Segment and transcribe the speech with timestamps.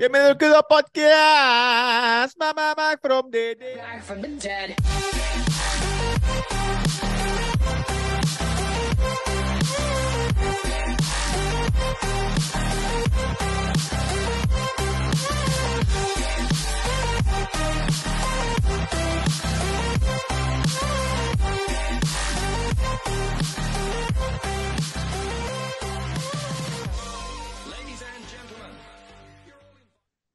[0.00, 2.34] Bienvenido al Kudo Podcast.
[2.38, 3.54] Mama from the.
[3.76, 4.74] Back from the dead.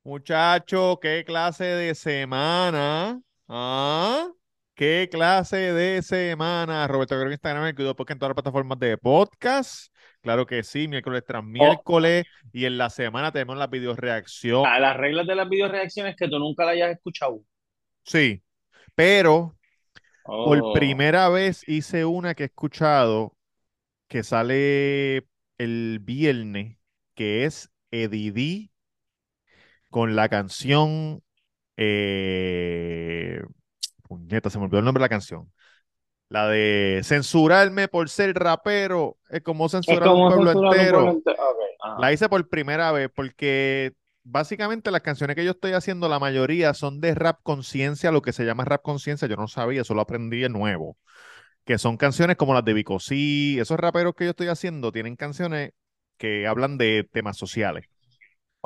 [0.05, 3.19] Muchacho, ¿qué clase de semana?
[3.47, 4.27] ¿Ah?
[4.75, 6.87] ¿Qué clase de semana?
[6.87, 9.91] Roberto Guerrero en Instagram, el Kudo Podcast en todas las plataformas de podcast.
[10.21, 12.23] Claro que sí, miércoles tras miércoles.
[12.53, 14.67] Y en la semana tenemos la videoreacción.
[14.67, 17.39] A las reglas de las videoreacciones que tú nunca la hayas escuchado.
[18.03, 18.43] Sí,
[18.93, 19.57] pero
[20.23, 20.73] por Oh.
[20.73, 23.35] primera vez hice una que he escuchado
[24.07, 25.25] que sale
[25.57, 26.77] el viernes,
[27.15, 28.69] que es Edidí
[29.95, 31.23] con la canción.
[31.77, 33.39] Eh...
[34.03, 35.49] Puñeta, se me olvidó el nombre de la canción.
[36.27, 40.97] La de censurarme por ser rapero es como Es censurar un pueblo censurar un entero.
[40.97, 41.35] pueblo ente-.
[41.97, 43.93] La hice por primera vez porque
[44.25, 48.33] básicamente las canciones que yo estoy haciendo, la mayoría son de rap conciencia, lo que
[48.33, 50.97] se llama rap conciencia, yo no sabía, eso lo aprendí de nuevo.
[51.63, 55.15] Que son canciones como las de Vico Sí, esos raperos que yo estoy haciendo tienen
[55.15, 55.71] canciones
[56.17, 57.85] que hablan de temas sociales.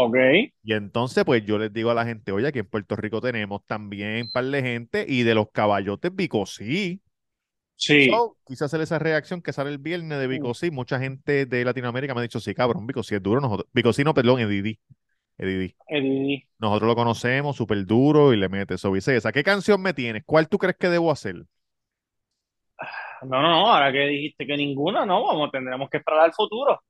[0.01, 0.15] Ok.
[0.63, 3.65] Y entonces, pues yo les digo a la gente, oye, aquí en Puerto Rico tenemos
[3.65, 7.01] también un par de gente y de los caballotes Vico Sí.
[7.75, 10.71] So, quise hacer esa reacción que sale el viernes de Vico Sí.
[10.71, 13.41] Mucha gente de Latinoamérica me ha dicho, sí, cabrón, Vico Sí es duro.
[13.41, 14.39] Nosotros, Vico Sí, no, perdón.
[14.39, 14.79] Edidí.
[15.37, 16.47] Eddie.
[16.59, 18.95] Nosotros lo conocemos, súper duro y le mete eso.
[18.95, 19.33] esa.
[19.33, 20.23] ¿Qué canción me tienes?
[20.25, 21.35] ¿Cuál tú crees que debo hacer?
[23.21, 26.81] No, no, no, ahora que dijiste que ninguna, no, vamos, tendremos que esperar al futuro.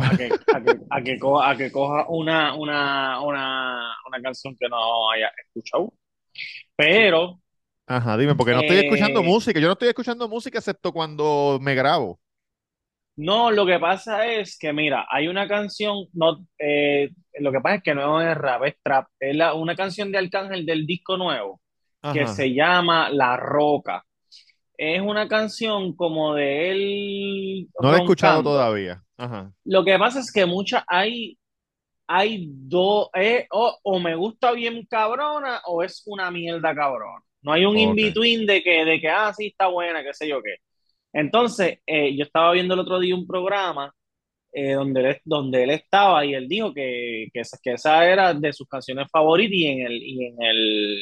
[0.00, 4.56] A que, a que, a que, coja, a que coja una, una, una, una canción
[4.58, 5.92] que no haya escuchado.
[6.76, 7.40] Pero,
[7.86, 9.24] Ajá, dime, porque no estoy escuchando Eh.
[9.24, 9.58] música.
[9.60, 12.20] Yo no estoy escuchando música excepto cuando me grabo.
[13.16, 17.10] no, lo que pasa es que, mira, hay una canción, no, eh,
[17.40, 20.18] lo que pasa es que no es rap, es trap, es la- una canción de
[20.18, 21.60] Arcángel del disco nuevo.
[22.14, 24.02] que se llama La Roca.
[24.82, 29.02] Es una canción como de él No la he escuchado todavía.
[29.18, 29.52] Ajá.
[29.64, 31.38] Lo que pasa es que muchas hay,
[32.08, 37.22] hay dos, eh, o, o me gusta bien cabrona o es una mierda cabrona.
[37.42, 37.78] No hay un Ok.
[37.78, 40.56] in-between de que, de que, ah, sí, está buena, qué sé yo qué.
[41.12, 43.94] Entonces, eh, yo estaba viendo el otro día un programa
[44.52, 48.34] eh, donde, él, donde él estaba y él dijo que, que, esa, que esa era
[48.34, 50.98] de sus canciones favoritas y en el, y en el,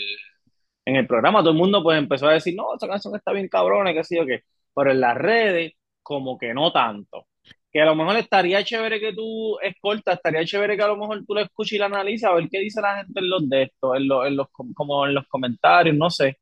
[0.89, 3.49] en el programa todo el mundo pues empezó a decir, no, esa canción está bien
[3.49, 4.41] cabrona, qué sé yo qué,
[4.75, 5.73] pero en las redes
[6.03, 7.27] como que no tanto.
[7.71, 11.25] Que a lo mejor estaría chévere que tú escoltas, estaría chévere que a lo mejor
[11.27, 13.63] tú lo escuches y la analices a ver qué dice la gente en los de
[13.65, 16.39] estos, en los, en los, com- como en los comentarios, no sé.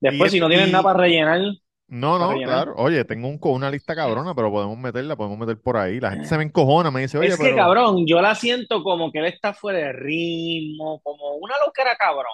[0.00, 1.40] Después, si no tienen y- nada para rellenar,
[1.88, 2.74] No, no, claro.
[2.76, 6.00] Oye, tengo un, una lista cabrona, pero podemos meterla, podemos meter por ahí.
[6.00, 7.56] La gente se me encojona, me dice, oye, es que pero.
[7.56, 12.28] cabrón, yo la siento como que él está fuera de ritmo, como una loquera cabrona.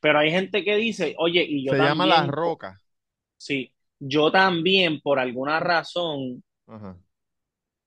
[0.00, 2.82] Pero hay gente que dice, oye, y yo Se llama La también, Roca.
[3.36, 6.98] sí, yo también, por alguna razón, Ajá.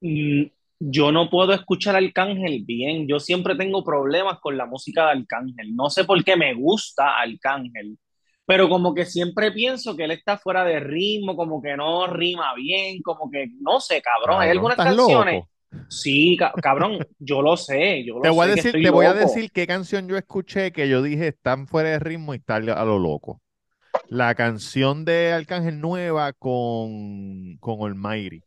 [0.01, 0.43] mm,
[0.79, 3.07] yo no puedo escuchar a Arcángel bien.
[3.07, 5.75] Yo siempre tengo problemas con la música de Arcángel.
[5.75, 7.97] No sé por qué me gusta Arcángel,
[8.45, 12.53] pero como que siempre pienso que él está fuera de ritmo, como que no rima
[12.55, 14.41] bien, como que no sé, cabrón.
[14.41, 15.43] Hay algunas ¿estás canciones.
[15.43, 15.49] loco?
[15.87, 19.13] Sí, ca- cabrón, yo lo sé, yo Te voy a sé decir, te voy a
[19.13, 22.59] decir qué canción yo escuché que yo dije están fuera de ritmo y está a
[22.85, 23.41] lo loco.
[24.07, 28.43] La canción de Arcángel Nueva con, con Almighty.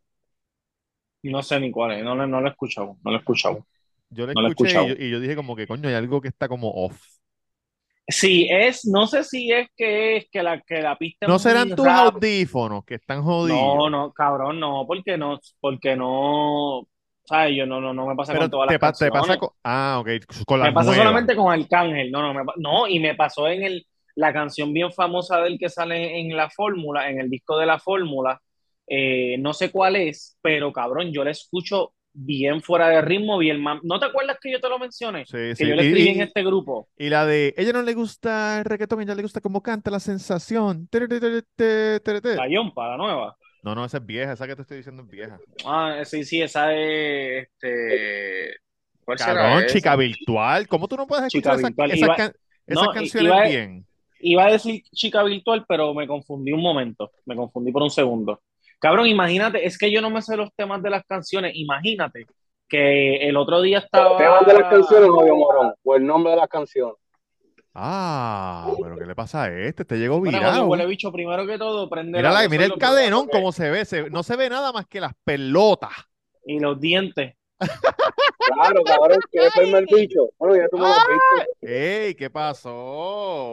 [1.31, 3.67] No sé ni cuál es, no, lo- no lo he escuchado, no lo he escuchado.
[4.11, 4.99] Yo la No escuché y yo, escuchado.
[4.99, 7.01] y yo dije como que coño, hay algo que está como off.
[8.09, 11.39] Sí, es, no sé si es que es que la, que la pista es ¿No
[11.39, 13.91] serán muy tus audífonos que están No, jodidos?
[13.91, 16.89] no, cabrón, no, porque no, porque no,
[17.27, 17.57] ¿sabes?
[17.57, 19.39] Yo no, no, no me pasa Pero con todas te, las pa- te pasa canciones.
[19.39, 19.49] con...
[19.65, 20.09] Ah, ok,
[20.47, 21.05] con Me las pasa nuevas.
[21.07, 24.93] solamente con Arcángel, no, no, me no, y me pasó en el, la canción bien
[24.93, 28.41] famosa del que sale en la fórmula, en el disco de la fórmula,
[28.87, 33.59] eh, no sé cuál es, pero cabrón, yo la escucho bien fuera de ritmo, bien
[33.61, 35.27] mam- ¿No te acuerdas que yo te lo mencioné?
[35.27, 35.69] Sí, Que sí.
[35.69, 36.89] yo le Y, escribí en y- este grupo.
[36.97, 40.01] y la de ella no le gusta el reggaetón, ella le gusta cómo canta la
[40.01, 40.89] sensación.
[40.89, 42.37] Tere, tere, tere, tere, tere.
[42.37, 43.37] La Yompa, la nueva.
[43.67, 45.41] No, no, esa es vieja, esa que te estoy diciendo es vieja.
[45.65, 48.55] Ah, sí, sí, esa es, este,
[49.05, 49.75] ¿cuál será Cabrón, esa?
[49.75, 50.69] chica virtual.
[50.69, 51.91] ¿Cómo tú no puedes Chica escuchar esas, virtual.
[51.91, 52.33] esas Iba- can-
[52.65, 53.87] esas no, i- canciones iba a- bien?
[54.21, 57.11] Iba a decir chica virtual, pero me confundí un momento.
[57.25, 58.41] Me confundí por un segundo.
[58.79, 61.51] Cabrón, imagínate, es que yo no me sé los temas de las canciones.
[61.57, 62.25] Imagínate
[62.69, 64.17] que el otro día ¿El estaba...
[64.17, 65.75] tema de las canciones, Novio Morón?
[65.83, 66.95] ¿O el nombre de las canciones?
[67.79, 69.83] Ah, pero ¿qué le pasa a este?
[69.83, 70.67] Este llegó Bueno, virado.
[70.67, 73.53] huele bicho, primero que todo, prende Mira, la la- cosa mira y el cadenón cómo
[73.53, 73.85] se ve.
[73.85, 75.93] se- no se ve nada más que las pelotas.
[76.47, 77.35] y los dientes.
[77.59, 80.31] Claro, cabrón, ¿quieres verme el bicho?
[80.39, 81.51] Bueno, ya tú me lo has visto.
[81.63, 82.15] ¡Ey!
[82.15, 82.73] ¿Qué pasó?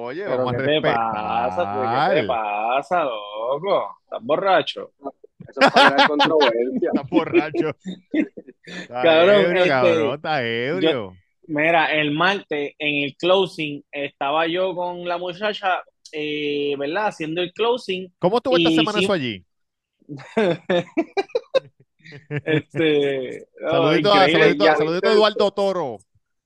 [0.03, 1.73] Oye, Pero vamos a ¿qué te pasa?
[1.73, 3.97] pues, ¿Qué te pasa, loco?
[4.03, 4.91] ¿Estás borracho?
[5.49, 6.91] Eso es para controversia.
[6.93, 7.75] Está borracho.
[8.63, 11.13] Está Cabrón, ebrio, este, cabrón, está ebrio.
[11.47, 15.81] Mira, el martes en el closing estaba yo con la muchacha,
[16.11, 17.07] eh, ¿verdad?
[17.07, 18.13] Haciendo el closing.
[18.19, 19.45] ¿Cómo estuvo esta y semana sí- eso allí?
[22.45, 25.97] Este, no, Saludito, a- saludito, ya, saludito a Eduardo Toro.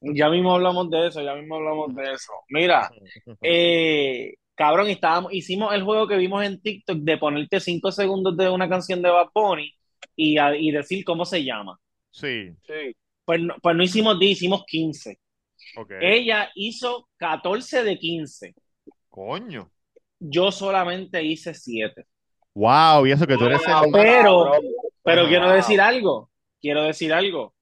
[0.02, 2.32] ya mismo hablamos de eso, ya mismo hablamos de eso.
[2.50, 2.90] Mira,
[3.42, 8.50] eh, cabrón, estábamos, hicimos el juego que vimos en TikTok de ponerte cinco segundos de
[8.50, 9.74] una canción de Bad Bunny
[10.16, 11.78] y, a- y decir cómo se llama.
[12.12, 12.96] Sí, Sí.
[13.28, 15.20] Pues no, pues no hicimos 10, hicimos 15.
[15.76, 15.92] ok.
[16.00, 18.56] Ella hizo 14 de 15.
[19.10, 19.70] Coño.
[20.18, 22.06] Yo solamente hice 7.
[22.54, 24.52] Wow, y eso que tú eres el Pero,
[25.04, 25.30] pero Ajá.
[25.30, 26.32] quiero decir algo.
[26.62, 27.54] Quiero decir algo.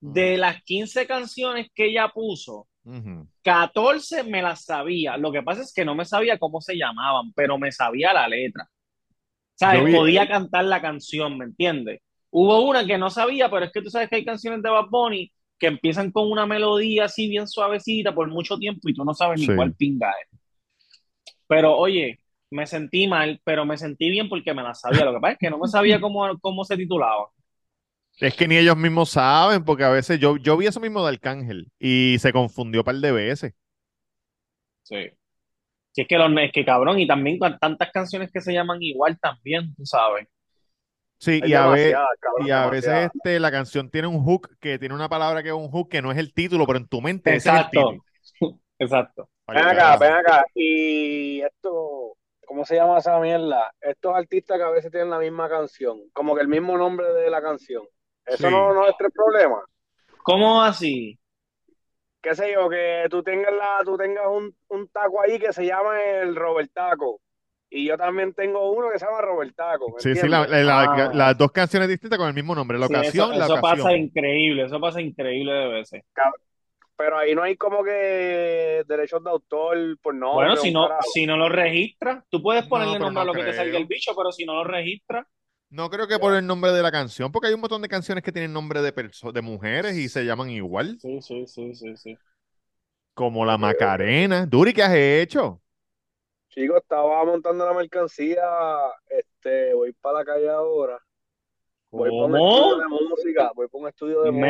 [0.00, 3.26] De las 15 canciones que ella puso, Ujú.
[3.42, 5.16] 14 me las sabía.
[5.16, 8.28] Lo que pasa es que no me sabía cómo se llamaban, pero me sabía la
[8.28, 8.68] letra.
[9.54, 9.86] ¿Sabes?
[9.86, 12.02] Vi- Podía cantar la canción, ¿me entiendes?
[12.38, 14.90] Hubo una que no sabía, pero es que tú sabes que hay canciones de Bad
[14.90, 19.14] Bunny que empiezan con una melodía así bien suavecita por mucho tiempo y tú no
[19.14, 20.38] sabes ni cuál pinga es.
[21.46, 25.06] Pero oye, me sentí mal, pero me sentí bien porque me la sabía.
[25.06, 27.30] Lo que pasa es que no me sabía cómo, cómo se titulaba.
[28.18, 31.14] Es que ni ellos mismos saben, porque a veces yo, yo vi eso mismo de
[31.14, 33.54] Arcángel y se confundió un par de veces.
[34.82, 35.08] Sí.
[35.92, 38.82] Si es que, los, es que cabrón, y también con tantas canciones que se llaman
[38.82, 40.28] igual también, tú sabes.
[41.18, 44.22] Sí, Es y a, ve- demasiada, cabrón, y a veces este, la canción tiene un
[44.22, 46.78] hook que tiene una palabra que es un hook que no es el título, pero
[46.78, 47.70] en tu mente ese es el Exacto.
[47.70, 48.04] título.
[48.78, 49.30] Exacto.
[49.48, 50.44] Ven acá, ven acá.
[50.54, 52.16] Y esto,
[52.46, 53.72] ¿cómo se llama esa mierda?
[53.80, 57.30] Estos artistas que a veces tienen la misma canción, como que el mismo nombre de
[57.30, 57.84] la canción.
[58.26, 58.54] Eso Sí.
[58.54, 59.64] no, no es tres problemas.
[60.22, 61.18] ¿Cómo así?
[62.20, 65.64] Qué sé yo, que tú tengas la, tú tengas un, un taco ahí que se
[65.64, 67.20] llama el Robert Taco.
[67.76, 69.92] Y yo también tengo uno que se llama Robert Taco.
[69.94, 71.10] ¿me Sí, sí, la- la- Ah.
[71.12, 72.78] las dos canciones distintas con el mismo nombre.
[72.78, 73.78] La Sí, ocasión, eso, la eso ocasión.
[73.78, 76.02] pasa increíble, eso pasa increíble de veces.
[76.96, 80.46] Pero ahí no hay como que derechos de autor por nombre.
[80.46, 83.32] Bueno, si no, si no lo registras, tú puedes No, ponerle pero nombre a no
[83.34, 85.26] lo que te salga el bicho, pero si no lo registras,
[85.68, 88.24] No creo que por el nombre de la canción, porque hay un montón de canciones
[88.24, 91.96] que tienen nombre de, perso- de mujeres y se llaman igual, sí, sí, sí, sí,
[91.96, 92.16] sí.
[93.12, 94.46] como la Macarena.
[94.46, 95.60] Duri, ¿qué has hecho?
[96.56, 98.42] Chicos, estaba montando la mercancía.
[99.10, 100.98] Este, voy para la calle ahora.
[101.90, 103.52] Voy para un estudio de música.
[103.54, 104.46] Voy para un estudio de música.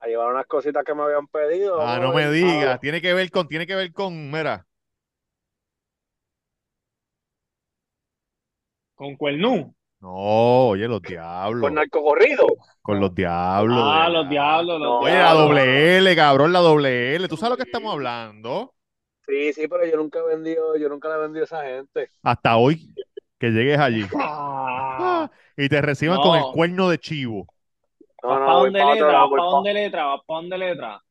[0.00, 1.80] A llevar unas cositas que me habían pedido.
[1.80, 2.78] Ah, no me digas.
[2.78, 4.64] Tiene que ver con, tiene que ver con, mira,
[8.94, 9.74] Con Cuernú.
[10.00, 12.46] no, oye, los Con diablos, narcocorrido.
[12.80, 13.76] con los diablos.
[13.80, 14.98] Ah, los diablos, los No.
[15.00, 17.26] Oye, la doble L, cabrón, la doble L.
[17.26, 18.72] ¿Tú sabes lo que estamos hablando?
[19.28, 22.10] Sí, sí, pero yo nunca he vendido, yo nunca le he vendido a esa gente.
[22.22, 22.96] Hasta hoy,
[23.38, 26.50] que llegues allí Ah, y te reciban con el No.
[26.50, 27.48] cuerno de chivo.
[28.22, 29.12] No, ¿Vas no, para dónde letra?
[29.12, 30.04] lado, ¿Vas voy para pa- dónde letra?
[30.06, 31.02] ¿Vas para dónde letra?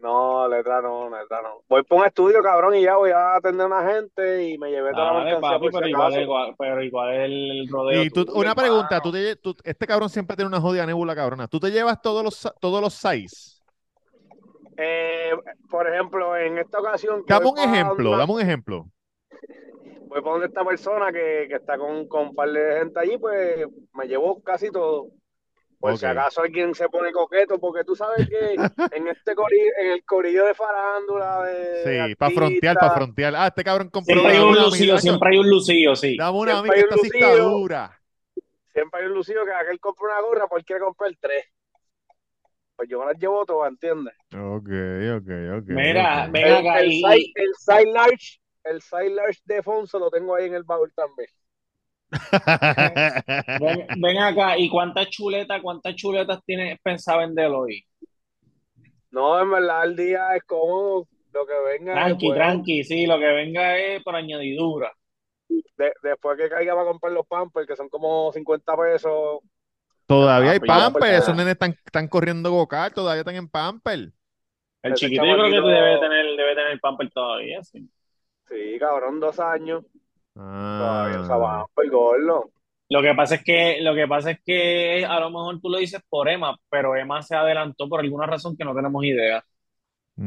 [0.00, 1.62] No, letra no, letra no.
[1.68, 4.70] Voy para un estudio, cabrón, y ya voy a atender a una gente y me
[4.70, 6.20] llevé toda la Dale, papi, por pero si igual, acaso.
[6.20, 10.36] igual, pero igual el rodeo Y tú, una pregunta, tú te- tú- este cabrón siempre
[10.36, 11.46] tiene una jodida nébula cabrona.
[11.48, 13.55] ¿Tú te llevas todos los, todos los size?
[14.76, 15.32] Eh,
[15.70, 18.86] por ejemplo, en esta ocasión Dame un ejemplo, una- dame un ejemplo.
[20.08, 23.18] voy para donde esta persona que, que está con, con un par de gente allí,
[23.18, 25.08] pues me llevo casi todo.
[25.78, 28.54] Por si acaso alguien se pone coqueto, porque tú sabes que
[28.92, 33.34] en este corillo, en el corillo de farándula, de Sí, para frontear, para frontear.
[33.36, 36.16] Ah, este cabrón compró Siempre hay un lucido, amiga, siempre hay un lucido, sí.
[36.16, 38.00] Dame una Siempre amiga, hay esta un sí está dura.
[38.72, 41.44] siempre hay un lucido que aquel compra una gorra porque quiere comprar tres.
[42.76, 44.14] Pues yo me las llevo todas, ¿entiendes?
[44.32, 44.68] Ok,
[45.16, 45.28] ok,
[45.58, 45.68] ok.
[45.68, 46.32] Mira, ok.
[46.32, 46.90] ven El, acá el,
[47.34, 51.28] el side large, el side large de Fonso lo tengo ahí en el baúl también.
[53.58, 57.84] ven, ven acá y cuántas chuletas, cuántas chuletas tienes pensado vender hoy.
[59.10, 63.18] No, en verdad el día es cómodo, lo que venga Tranqui, después, tranqui, sí, lo
[63.18, 64.92] que venga es por añadidura.
[65.78, 69.40] de- después que caiga para comprar los pampers, que son como 50 pesos.
[70.06, 73.48] Todavía hay Ah, ya, pues, pamper, esos nenes están, están corriendo go-kart, todavía están en
[73.48, 74.12] pamper.
[74.82, 77.88] El Ese chiquito yo creo que debe tener, debe tener pamper todavía, sí.
[78.48, 79.84] Sí, cabrón, dos años.
[80.34, 82.50] Todavía usa Ah, pamper, gordo.
[82.88, 85.78] Lo que pasa es que, lo que pasa es que a lo mejor tú lo
[85.78, 89.44] dices por Emma, pero Emma se adelantó por alguna razón que no tenemos idea.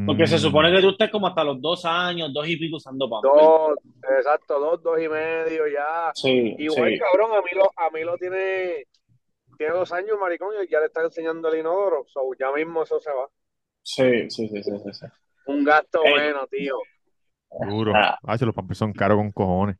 [0.05, 2.77] Porque se supone Mm, que tú estés como hasta los dos años, dos y pico
[2.77, 3.31] usando Pamper.
[3.31, 3.77] Dos,
[4.17, 6.11] exacto, dos, dos y medio ya.
[6.13, 8.85] Sí, Igual, sí, cabrón, a mí lo, a mí lo tiene,
[9.59, 12.05] tiene dos años, maricón, y ya le está enseñando el inodoro.
[12.07, 13.29] So, ya mismo eso se va.
[13.83, 15.05] sí, sí, sí, sí, sí, sí.
[15.45, 16.75] Un gasto Eh, bueno, tío.
[17.69, 17.93] duro.
[17.95, 19.77] ah, Ah, los pampers son caros con cojones.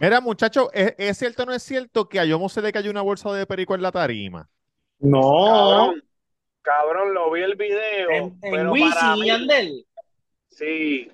[0.00, 2.90] Mira, muchacho, ¿es, es cierto o no es cierto que a Yomo se le cayó
[2.90, 4.50] una bolsa de perico en la tarima?
[5.00, 6.02] no, Cabrón,
[6.62, 9.86] cabrón, lo vi el video, en, en pero para Wisin y mí, Yandel.
[10.48, 11.10] sí,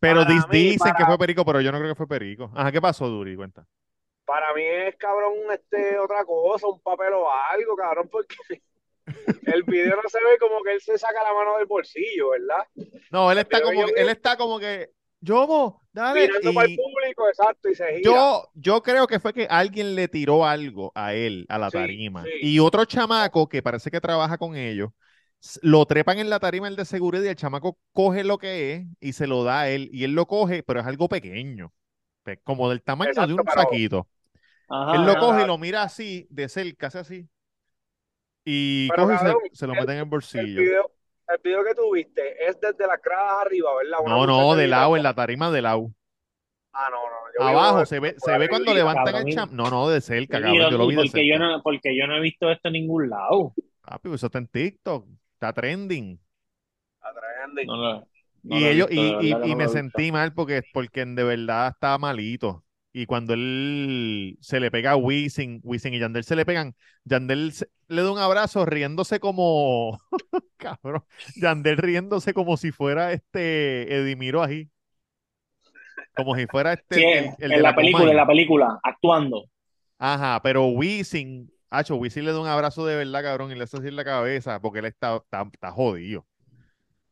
[0.00, 2.08] Pero para dis- mí, dicen que para, fue perico, pero yo no creo que fue
[2.08, 2.50] perico.
[2.54, 3.36] Ajá, ¿qué pasó, Duri?
[3.36, 3.66] Cuenta.
[4.26, 8.36] Para mí es, cabrón, este, otra cosa, un papel o algo, cabrón, porque
[9.46, 12.66] el video no se ve como que él se saca la mano del bolsillo, ¿verdad?
[13.10, 14.90] No, él está como que, él está como que,
[15.20, 16.24] Yomo, dale.
[16.24, 18.12] mirando para el Y público, exacto, y se gira.
[18.12, 22.24] yo, yo creo que fue que alguien le tiró algo a él, a la tarima.
[22.24, 22.30] sí.
[22.40, 24.90] Y otro chamaco que parece que trabaja con ellos,
[25.62, 28.86] lo trepan en la tarima el de seguridad y el chamaco coge lo que es
[29.00, 29.88] y se lo da a él.
[29.92, 31.72] Y él lo coge, pero es algo pequeño,
[32.22, 34.08] pe- como del tamaño de un saquito.
[34.68, 35.18] Ajá, Él lo ajá.
[35.18, 37.28] coge y lo mira así, de cerca, hace así.
[38.44, 40.04] Y Pero coge y se, cabrón, se lo el, mete en el
[40.34, 40.64] el bolsillo.
[40.64, 40.92] video,
[41.28, 44.00] el video que tú viste es desde las gradas arriba, ¿verdad?
[44.04, 45.92] Una No, no, de lado, en la tarima de lado.
[46.72, 49.34] Ah, no, no, yo Abajo, de- se ve, se ve cuando levantan Cabrón, el y,
[49.34, 49.48] cham.
[49.52, 50.68] No, no, de cerca, cabrón.
[50.68, 51.38] Yo lo vi de porque yo cerca.
[51.38, 53.54] no, porque yo no he visto esto en ningún lado.
[53.82, 55.08] Papi, pues eso está en TikTok.
[55.34, 56.20] Está trending.
[57.02, 57.66] A trending.
[57.68, 58.08] No lo,
[58.42, 61.68] no Y ellos, visto, y, de y, y me sentí mal porque, porque de verdad
[61.74, 62.64] estaba malito.
[62.98, 66.74] Y cuando él se le pega a Wisin, Wisin y Yandel se le pegan,
[67.04, 69.98] Yandel se- le da un abrazo riéndose como,
[70.56, 71.04] cabrón,
[71.36, 74.70] Yandel riéndose como si fuera este Edimiro ahí,
[76.16, 78.26] como si fuera este Sí, el, el- el de en la la película, en la
[78.26, 79.44] película, actuando.
[79.98, 83.76] Ajá, pero Wisin, Hacho, Wisin le da un abrazo de verdad, cabrón, y le hace
[83.78, 86.26] así en la cabeza porque él está, está, está jodido.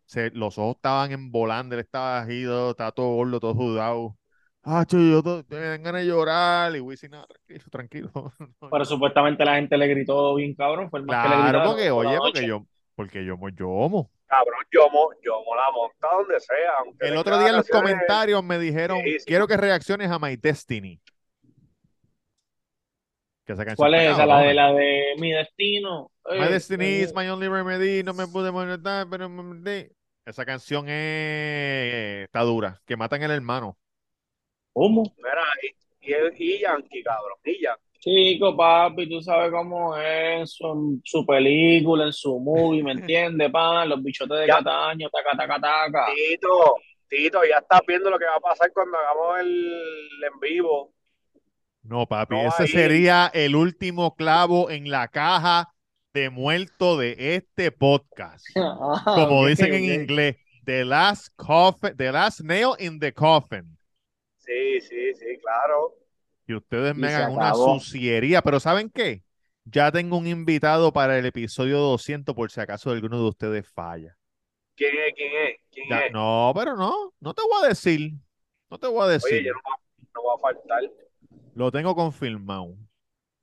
[0.07, 4.19] Se- los ojos estaban embolando, él estaba agido, estaba todo gordo, todo sudado.
[4.65, 6.75] Hacho, yo to- me dan ganas de llorar.
[6.75, 8.11] Y Wisin, no, tranquilo, tranquilo.
[8.61, 11.35] No, Pero yo- supuestamente la gente le gritó bien cabrón, fue el más que le
[11.37, 14.11] Claro, gritaron porque, oye, porque yo, porque yo, mo- yo mo.
[14.27, 17.69] Cabrón, yo, mo, yo mo la monta donde sea, aunque El otro día en los
[17.69, 19.25] comentarios me dijeron, viejísimas.
[19.27, 21.01] quiero que reacciones a My Destiny.
[23.45, 24.25] Que esa canción ¿Cuál es esa?
[24.25, 26.11] La de la de mi destino.
[26.31, 29.31] My Eh, Destiny is eh, my only remedy, no me pude molestar, pero.
[30.25, 32.25] Esa canción es...
[32.25, 33.77] está dura, que matan al hermano.
[34.75, 35.03] ¿Cómo?
[35.17, 37.81] Mira, y, y, y Yankee, cabrón, y Yankee.
[38.01, 43.51] Chico, papi, tú sabes cómo es su, en su película, en su movie, ¿me entiendes,
[43.51, 43.89] pan?
[43.89, 46.07] Los bichotes de Ya, Cataño, taca, taca, taca.
[46.15, 46.77] Tito,
[47.09, 50.93] Tito, ya estás viendo lo que va a pasar cuando hagamos el en vivo.
[51.83, 55.71] No, papi, No ese sería el último clavo en la caja
[56.13, 58.45] de muerto de este podcast.
[58.57, 63.79] Ah, Como dicen en inglés, the last coffin, the last nail in the coffin.
[64.45, 65.95] Sí, sí, sí, claro.
[66.47, 69.25] Y ustedes me Y hagan una suciería, pero ¿saben qué?
[69.65, 74.17] Ya tengo un invitado para el episodio 200 por si acaso alguno de ustedes falla.
[74.77, 75.15] ¿Quién es?
[75.17, 75.57] ¿Quién es?
[75.73, 76.13] ¿Quién Ya, es?
[76.13, 78.13] no, pero no, no te voy a decir.
[78.71, 79.45] No te voy a Oye, decir.
[79.45, 79.81] yo no, va-
[80.15, 80.83] no va a faltar.
[81.55, 82.77] Lo tengo confirmado.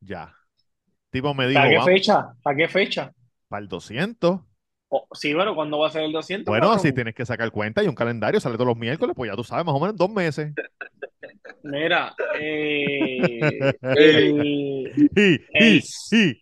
[0.02, 0.36] Ya.
[1.12, 2.34] Tipo me dijo, ¿Para qué vamos fecha?
[2.44, 3.14] ¿Para qué fecha?
[3.50, 4.42] para el 200.
[4.94, 7.82] Oh, sí, bueno, ¿cuándo va a ser el 200, Bueno, si tienes que sacar cuenta
[7.82, 9.98] y un calendario sale todos los miércoles, pues ya tú sabes, más o menos en
[9.98, 10.54] dos meses.
[11.64, 15.40] Mira, eh, Sí.
[15.54, 15.82] el,
[16.12, 16.42] el,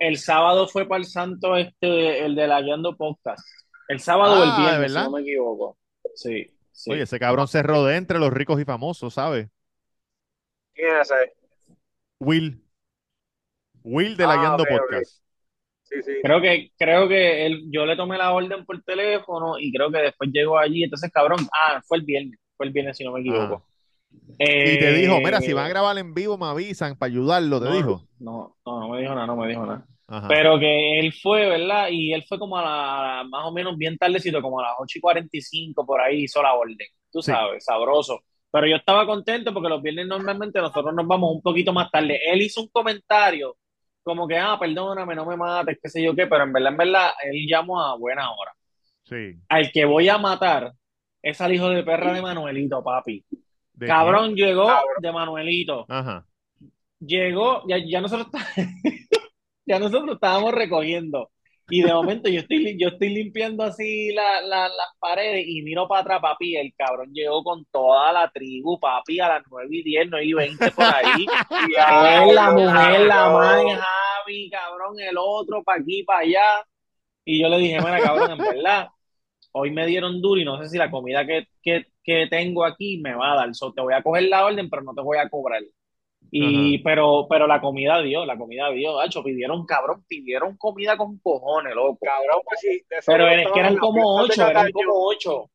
[0.00, 3.42] el sábado fue para el santo este, el de la Guiando Podcast.
[3.88, 5.78] El sábado o el Ah, ¿de viernes, si no me equivoco.
[6.14, 6.90] Sí, sí.
[6.92, 9.48] Oye, ese cabrón se rodea entre los ricos y famosos, ¿sabes?
[10.74, 11.32] ¿Quién es ese?
[12.20, 12.62] Will.
[13.82, 14.64] Will de la Ah, Guiando.
[14.66, 15.22] Podcast.
[15.88, 16.12] Sí, sí.
[16.22, 19.98] Creo que, creo que él, yo le tomé la orden por teléfono y creo que
[19.98, 20.84] después llegó allí.
[20.84, 23.64] Entonces, cabrón, ah, fue el viernes, fue el viernes si no me equivoco.
[24.38, 27.60] Y te dijo, mira, si Eh, van a grabar en vivo, me avisan para ayudarlo,
[27.60, 28.02] te no, dijo.
[28.18, 29.86] no, no, no me dijo nada, no me dijo nada.
[30.06, 30.28] Ajá.
[30.28, 31.88] Pero que él fue, ¿verdad?
[31.90, 34.98] Y él fue como a la, más o menos bien tardecito, como a las 8
[34.98, 36.76] y 45 por ahí hizo la orden.
[37.12, 37.30] Tú Sí.
[37.32, 38.20] sabes, sabroso.
[38.50, 42.18] Pero yo estaba contento porque los viernes normalmente nosotros nos vamos un poquito más tarde.
[42.32, 43.56] Él hizo un comentario
[44.08, 46.76] como que, ah, perdóname, no me mates, qué sé yo qué, pero en verdad, en
[46.78, 48.52] verdad, él llamó a buena hora.
[49.04, 49.34] Sí.
[49.48, 50.72] Al que voy a matar
[51.22, 53.24] es al hijo de perra de Manuelito, papi.
[53.74, 54.94] ¿De Cabrón llegó Cabrón.
[55.00, 55.86] de Manuelito.
[55.88, 56.24] Ajá.
[57.00, 58.26] Llegó, ya, ya nosotros,
[59.66, 61.30] ya nosotros estábamos recogiendo.
[61.70, 65.86] Y de momento yo estoy, yo estoy limpiando así la- la- las paredes y miro
[65.86, 66.56] para atrás, papi.
[66.56, 70.32] El cabrón llegó con toda la tribu, papi, a las 9 y 10, 9 y
[70.32, 71.26] 20 por ahí.
[72.30, 73.78] Él, la mujer, la madre,
[74.28, 76.66] Javi, cabrón, el otro, para aquí, para allá.
[77.24, 78.88] Y yo le dije, mira, cabrón, en verdad,
[79.52, 83.00] hoy me dieron duro y no sé si la comida que, que, que tengo aquí
[83.00, 83.54] me va a dar.
[83.54, 85.62] So, te voy a coger la orden, pero no te voy a cobrar.
[86.30, 91.18] Y, pero, pero la comida dio, la comida dio, hacho, pidieron, cabrón, pidieron comida con
[91.18, 91.98] cojones, loco.
[92.02, 92.82] Cabrón, pues sí.
[93.06, 95.50] Pero es que eran como ocho, eran como ocho.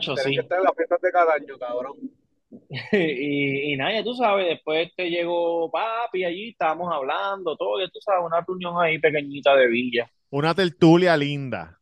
[0.00, 0.34] Tienen sí.
[0.34, 2.17] que estar en las fiestas de Cataño, cabrón.
[2.92, 7.88] Y, y nada, ya tú sabes, después te llegó papi allí, estábamos hablando, todo, ya
[7.88, 10.10] tú sabes, una reunión ahí pequeñita de villa.
[10.30, 11.80] Una tertulia linda.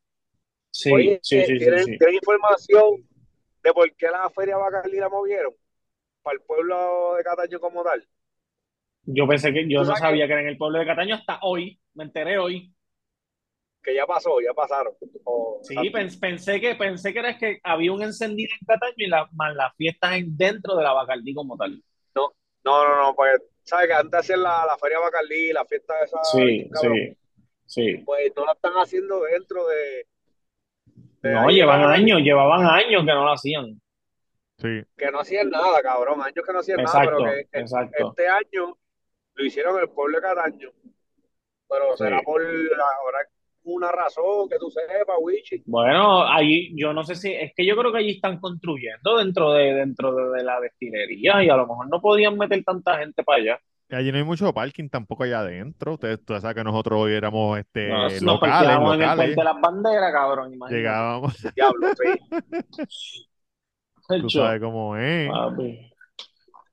[0.70, 1.98] Sí, Oye, sí, sí, sí, ¿tienen, sí.
[1.98, 3.08] tienen información
[3.62, 5.52] de por qué la feria Bacardí la movieron?
[6.22, 8.06] Para el pueblo de Cataño como tal.
[9.04, 11.38] Yo pensé que, yo ¿Tú no sabía que era en el pueblo de Cataño hasta
[11.42, 12.75] hoy, me enteré hoy.
[13.86, 14.94] Que ya pasó, ya pasaron.
[15.22, 19.06] O- Sí, pens- pensé que, pensé que era que había un encendido en Cataño y
[19.06, 21.80] la, más las fiestas en, dentro de la Bacardí como tal.
[22.14, 22.32] No,
[22.64, 26.68] no, no, pues, ¿sabes que antes hacían la, la feria Bacardí, la fiesta esa, Sí,
[26.74, 27.16] sí,
[27.64, 27.96] sí.
[28.04, 30.06] pues no la están haciendo dentro de,
[31.22, 33.80] de No, llevan la- años, llevaban años que no lo hacían.
[34.58, 34.82] Sí.
[34.96, 38.08] que no hacían nada, cabrón, años que no hacían nada, Exacto, pero que exacto.
[38.08, 38.76] este año
[39.34, 40.70] lo hicieron en el pueblo de Cataño.
[41.68, 42.04] Pero Sí.
[42.04, 43.18] será por ahora
[43.74, 45.62] una razón que tú sepas, Wichi.
[45.66, 49.52] Bueno, allí yo no sé si, es que yo creo que allí están construyendo dentro
[49.52, 53.22] de, dentro de, de la destilería y a lo mejor no podían meter tanta gente
[53.24, 53.60] para allá.
[53.88, 55.94] Y allí no hay mucho parking tampoco allá adentro.
[55.94, 59.16] Ustedes, tú sabes que nosotros hoy éramos este, Nos, nos locales, en el locales.
[59.16, 60.76] puente de las banderas, cabrón, imagínate.
[60.76, 61.86] Llegábamos, Diablo,
[64.20, 65.28] tú sabes cómo es.
[65.30, 65.92] papi.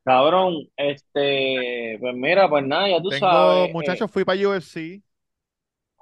[0.05, 3.69] Cabrón, este, pues mira, pues nada, ya tú Tengo, sabes.
[3.69, 5.01] eh, muchachos, fui para UFC.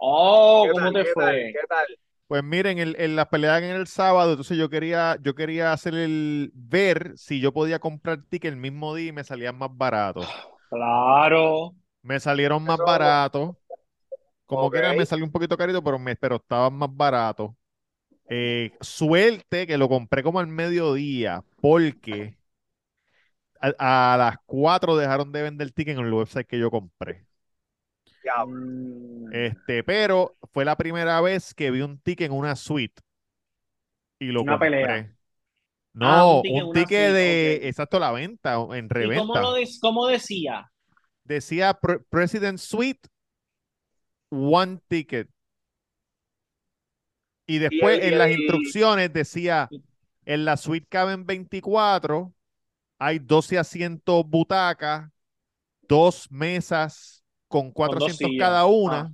[0.02, 1.54] Oh, ¿Qué ¿cómo tal, te qué tal, fue?
[1.54, 1.86] qué tal?
[2.28, 5.96] Pues miren, en, en la pelea en el sábado, entonces yo quería, yo quería hacer
[5.96, 10.30] el ver si yo podía comprar ticket el mismo día y me salían más baratos.
[10.70, 11.76] Claro.
[12.04, 13.56] Me salieron más Eso- baratos.
[14.46, 14.74] Como Ok.
[14.74, 17.52] quiera, me salió un poquito carito, pero, me, pero estaban más baratos.
[18.30, 22.38] Eh, suerte que lo compré como al mediodía, porque
[23.62, 27.26] a, a las 4 dejaron de vender ticket en el website que yo compré.
[28.24, 28.56] Diablo.
[28.62, 33.02] Mm, Este, pero fue la primera vez que vi un ticket en una suite
[34.20, 35.00] y lo Una pelea.
[35.00, 35.16] compré.
[36.02, 38.90] Ah, No, un ticket en un una ticket suite, de, exacto, la venta, o en
[38.98, 39.40] ¿Y cómo reventa.
[39.40, 40.72] lo des- cómo decía?
[41.24, 43.10] Decía Pre- President Suite,
[44.32, 45.28] one ticket.
[47.46, 49.74] Y después el- y en las el- instrucciones decía,
[50.26, 52.34] en la suite caben 24,
[53.00, 55.12] hay 12 asientos butacas,
[55.88, 57.21] dos mesas
[57.52, 58.48] con cuatro dos asientos sillas.
[58.50, 59.12] cada una Ah.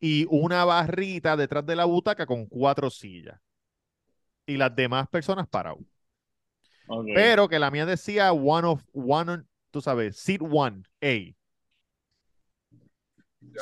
[0.00, 3.38] y una barrita detrás de la butaca con cuatro sillas.
[4.46, 5.78] Y las demás personas paradas.
[6.88, 7.06] Ok.
[7.14, 11.34] Pero que la mía decía one of one, on- tú sabes, seat one, A.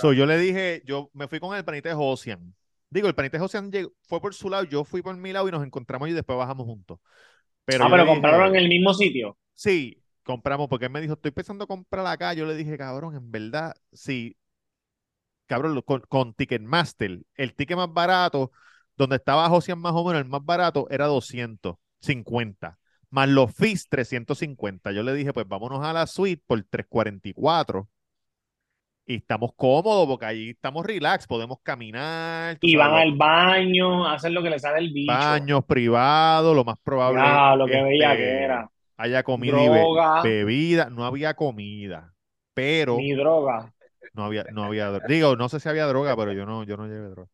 [0.00, 2.54] So yo le dije, yo me fui con el panita de Josian.
[2.90, 5.48] Digo, el panita de Josian llegó- fue por su lado, yo fui por mi lado
[5.48, 6.98] y nos encontramos y después bajamos juntos.
[7.64, 9.38] Pero ah, pero dije, compraron en el mismo sitio.
[9.54, 12.34] Sí, compramos, porque él me dijo, estoy pensando comprar acá.
[12.34, 14.36] Yo le dije, cabrón, en verdad, sí.
[15.46, 18.50] Cabrón, con, con Ticketmaster, el ticket más barato,
[18.96, 22.78] donde estaba Josian más o menos, el más barato era 250,
[23.10, 24.92] más los fees 350.
[24.92, 27.88] Yo le dije, pues vámonos a la suite por 344
[29.06, 34.32] y estamos cómodos porque ahí estamos relax, podemos caminar, Y van sabes, al baño, hacen
[34.34, 35.12] lo que les sale el bicho.
[35.12, 38.70] baños privados, lo más probable Ya, lo que este, veía que era.
[39.04, 40.22] Haya comida y be- Droga.
[40.22, 42.12] bebida, no había comida,
[42.54, 43.72] pero Ni droga.
[44.12, 46.86] no había, no había, digo, no sé si había droga, pero yo no, yo no
[46.86, 47.30] llevé droga,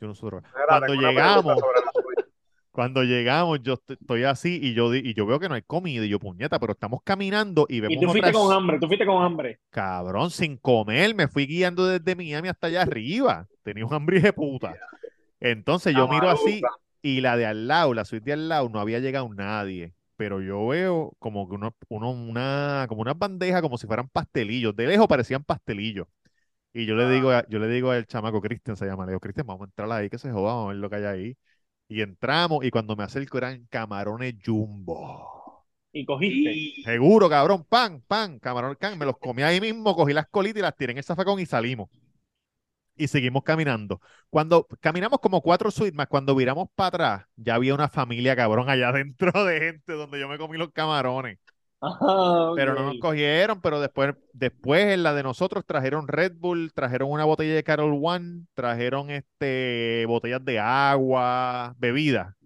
[0.00, 0.48] yo no uso droga.
[0.68, 1.58] Cuando llegamos,
[2.70, 6.04] cuando llegamos, yo est- estoy así y yo, y yo veo que no hay comida
[6.04, 8.86] y yo, puñeta, pero estamos caminando y Y vemos tú fuiste otras- con hambre, tú
[8.86, 9.58] fuiste con hambre.
[9.70, 14.32] cabrón, sin comer, me fui guiando desde Miami hasta allá arriba, tenía un hambre de
[14.32, 14.74] puta.
[15.40, 16.60] Entonces yo La miro así
[17.02, 19.92] y la de al lado, la suite de al lado, no había llegado nadie.
[20.18, 24.76] Pero yo veo como que uno, uno- una, como unas bandejas, como si fueran pastelillos.
[24.76, 26.08] De lejos parecían pastelillos.
[26.72, 29.20] Y yo le digo, a- yo le digo al chamaco Cristian, se llama, le digo,
[29.20, 31.36] Cristian, vamos a entrar ahí, que se joda, vamos a ver lo que hay ahí.
[31.88, 35.66] Y entramos, y cuando me acerco eran camarones jumbo.
[35.92, 36.52] Y cogiste.
[36.52, 38.98] Y- Seguro, cabrón, pan, pan, camarón can.
[38.98, 41.46] Me los comí ahí mismo, cogí las colitas y las tiré en el zafacón y
[41.46, 41.88] salimos.
[42.98, 44.00] Y seguimos caminando.
[44.28, 48.68] Cuando caminamos como cuatro suites más, cuando viramos para atrás, ya había una familia cabrón
[48.68, 51.38] allá dentro de gente donde yo me comí los camarones.
[51.80, 56.72] Ah, pero no nos cogieron, pero después, después en la de nosotros trajeron Red Bull,
[56.74, 62.36] trajeron una botella de Carol One, trajeron este botellas de agua, bebida.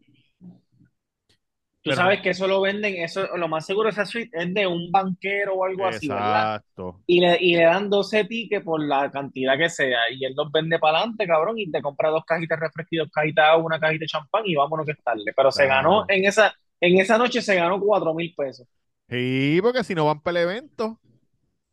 [1.83, 4.55] Tú Pero sabes no- que eso lo venden, eso lo más seguro esa suite es
[4.55, 6.57] de un banquero o algo así, ¿verdad?
[6.57, 7.03] Exacto.
[7.07, 9.99] Y le, y le dan 12 tickets por la cantidad que sea.
[10.13, 12.99] Y él los vende para adelante, cabrón, y te compra dos cajitas de refresco y
[12.99, 15.33] dos cajitas de agua, una cajita de champán y vámonos que es tarde.
[15.35, 16.21] Pero se ganó Claro.
[16.21, 18.69] en esa, en esa noche se ganó cuatro mil pesos.
[19.09, 21.01] Sí, porque si no van para el evento,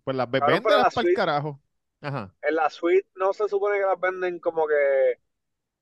[0.03, 1.61] pues las ve- Cabrón, pero véndelas la para el carajo.
[2.01, 2.33] Ajá.
[2.41, 5.19] en la suite no se supone que las venden como que,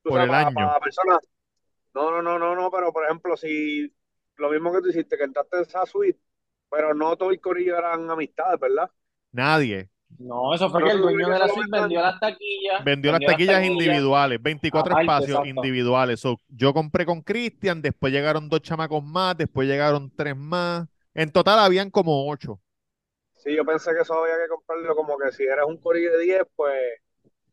[0.04, 0.56] Por sabes, el para, año.
[0.56, 1.20] para personas.
[1.94, 3.92] No, no, no, no, no, pero por ejemplo, si
[4.38, 6.20] lo mismo que tú hiciste, que entraste en esa suite,
[6.70, 8.92] pero no todo el corillo eran amistades, ¿verdad?
[9.32, 9.90] Nadie.
[10.18, 13.30] No, eso fue que el dueño de la suite vendió las taquillas, Vendió las vendió
[13.30, 15.50] las taquillas taquillas, individuales, 24 aparte, espacios exacto.
[15.50, 16.20] individuales.
[16.20, 20.88] So, yo compré con Cristian, después llegaron dos chamacos más, después llegaron tres más.
[21.14, 22.62] En total habían como ocho.
[23.36, 26.24] Sí, yo pensé que eso había que comprarlo como que si eres un corillo de
[26.24, 26.74] 10, pues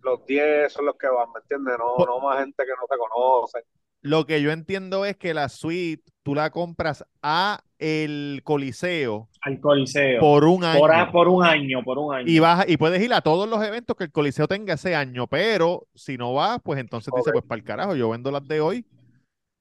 [0.05, 1.75] los 10 son los que van, ¿me entiendes?
[1.79, 3.59] No, Po- no más gente que no se conoce.
[4.03, 9.61] Lo que yo entiendo es que la suite tú la compras a el Coliseo al
[9.61, 10.21] Coliseo.
[10.21, 11.13] por un Por, a- año.
[11.13, 12.27] por un año, por un año.
[12.29, 15.27] Y vas, y puedes ir a todos los eventos que el Coliseo tenga ese año,
[15.27, 18.61] pero si no vas, pues entonces dice, pues para el carajo, yo vendo las de
[18.61, 18.87] hoy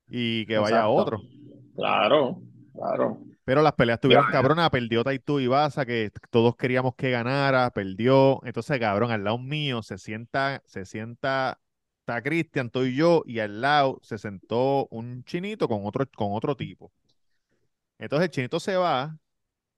[0.10, 0.94] y que vaya Exacto.
[0.94, 1.22] otro.
[1.76, 2.42] Claro,
[2.74, 3.18] claro.
[3.46, 7.70] Pero las peleas tuvieron Ya, cabronas, perdió Taitú y Baza, que todos queríamos que ganara,
[7.72, 8.40] perdió.
[8.46, 11.60] Entonces, cabrón, al lado mío se sienta, se sienta,
[12.00, 16.56] está Cristian, estoy yo, y al lado se sentó un chinito con otro, con otro
[16.56, 16.92] tipo.
[17.98, 19.18] Entonces el chinito se va,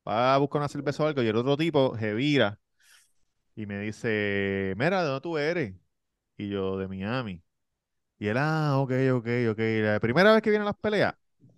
[0.08, 2.60] va a buscar una cerveza o algo, y el otro tipo se vira
[3.56, 5.74] y me dice, mira, ¿de dónde tú eres?
[6.38, 7.42] Y yo, de Miami.
[8.20, 9.60] Y él, ah, ok, ok, ok.
[9.60, 11.16] La primera vez que vienen las peleas.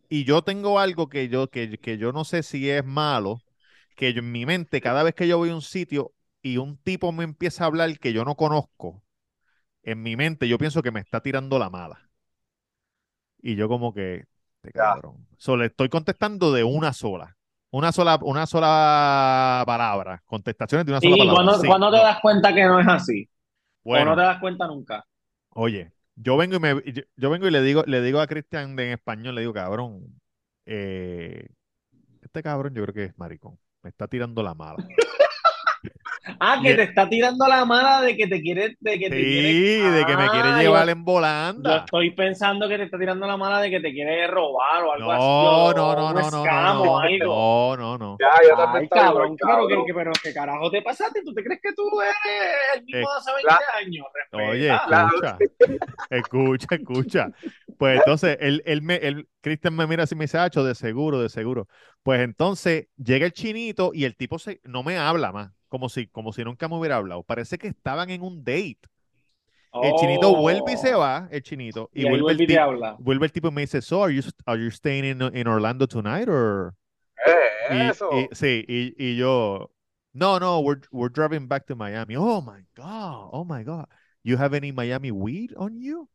[0.09, 3.43] Y yo tengo algo que yo, que, que yo no sé si es malo,
[3.95, 6.77] que yo- en mi mente, cada vez que yo voy a un sitio y un
[6.77, 9.03] tipo me empieza a hablar que yo no conozco,
[9.83, 12.09] en mi mente yo pienso que me está tirando la mala.
[13.41, 14.25] Y yo como que,
[14.63, 14.97] este Ya.
[14.97, 15.27] cabrón.
[15.37, 17.37] So, le estoy contestando de una sola.
[17.71, 20.23] Una sola, una sola palabra.
[20.25, 21.29] Contestaciones de una sola ¿Y palabra.
[21.29, 23.29] cuando, Sí, cuando te das cuenta que no es así?
[23.91, 24.05] ¿O Bueno.
[24.05, 25.05] no te das cuenta nunca?
[25.55, 26.75] Oye, yo vengo y me
[27.15, 30.19] yo, vengo y le digo, le digo a Cristian en español, le digo, cabrón,
[30.65, 31.47] eh,
[32.21, 34.85] este cabrón yo creo que es maricón, me está tirando la mala.
[36.39, 39.51] Ah, que te está tirando la mala de que te quiere, de que te quiere.
[39.51, 41.77] Sí, de que me quiere Ah, llevar yo- en Yo volanda.
[41.77, 45.11] estoy pensando que te está tirando la mala de que te quiere robar o algo
[45.11, 45.21] así.
[45.23, 46.45] No, no, no, no, no, no,
[47.19, 48.17] no, no, no.
[48.19, 49.67] Ya, yo también Ay, estaba igual, cabrón, pero cabrón.
[49.69, 51.21] que, que- pero qué carajo te pasaste?
[51.23, 52.15] ¿Tú te crees que tú eres
[52.75, 54.05] el mismo Eh, de hace 20 la- años?
[54.49, 54.89] Oye, Respeta.
[54.89, 57.31] La- escucha, escucha, escucha.
[57.77, 60.73] Pues entonces, él, él me, él, Cristian me mira así y me dice, Acho, de
[60.73, 61.67] seguro, de seguro.
[62.01, 66.07] Pues entonces llega el chinito y el tipo se, no me habla más, como si,
[66.07, 67.23] como si nunca me hubiera hablado.
[67.23, 68.79] Parece que estaban en un date.
[69.73, 70.99] El chinito vuelve y se Oh.
[70.99, 72.95] va, el chinito, y, vuelve, el tipo, habla.
[72.99, 75.85] vuelve el tipo y me dice, so, are you, are you staying in, in Orlando
[75.85, 76.73] tonight or?
[77.69, 78.09] ¿Qué Y, es eso?
[78.11, 79.69] y- sí, y, y yo,
[80.13, 82.15] no, no, we're, we're driving back to Miami.
[82.15, 83.85] Oh my God, oh my God.
[84.23, 86.09] You have any Miami weed on you?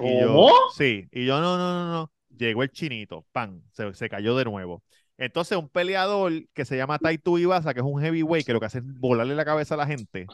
[0.00, 0.50] Y yo, ¿Cómo?
[0.74, 2.10] sí, y yo, no, no, no, no.
[2.38, 4.82] Llegó el chinito, pan, se, se cayó de nuevo.
[5.18, 8.66] Entonces, un peleador que se llama Taito Ibasa, que es un heavyweight, que lo que
[8.66, 10.26] hace es volarle la cabeza a la gente,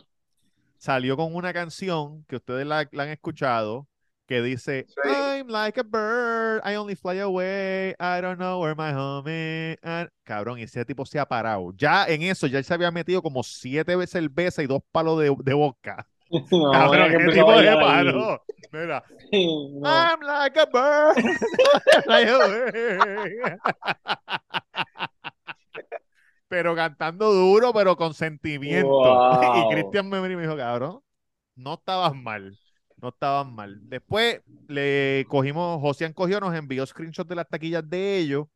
[0.79, 3.87] salió con una canción que ustedes la, la han escuchado,
[4.27, 4.94] que dice, Sí.
[5.11, 9.77] I'm like a bird, I only fly away, I don't know where my home is.
[9.83, 11.73] And- Cabrón, ese tipo se ha parado.
[11.77, 15.18] Ya en eso, ya él se había metido como siete veces cerveza y dos palos
[15.20, 15.55] de, de.
[16.51, 18.42] No, Cabrón, que tipo paró.
[18.73, 19.87] Mira, No.
[19.87, 21.16] I'm like a bird.
[26.54, 28.88] Pero cantando duro, pero con sentimiento.
[29.56, 29.74] Y.
[29.74, 31.00] Cristian me miró y me dijo, cabrón,
[31.56, 32.56] no estabas mal.
[32.96, 33.80] No estabas mal.
[33.88, 38.46] Después le cogimos, Josian cogió, nos envió screenshots de las taquillas de ellos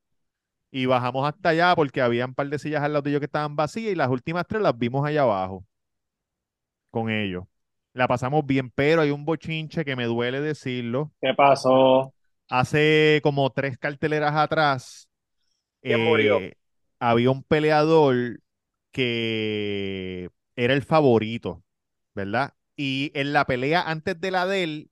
[0.70, 3.26] y bajamos hasta allá porque había un par de sillas al lado de ellos que
[3.26, 5.64] estaban vacías y las últimas tres las vimos allá abajo
[6.92, 7.46] con ellos.
[7.94, 11.10] La pasamos bien, pero hay un bochinche que me duele decirlo.
[11.20, 12.14] ¿Qué pasó?
[12.48, 15.08] Hace como tres carteleras atrás,
[15.82, 16.38] ¿Quién murió?
[17.00, 18.40] Había un peleador
[18.92, 21.64] que era el favorito,
[22.14, 22.54] ¿verdad?
[22.76, 24.90] Y en la pelea antes de la de él,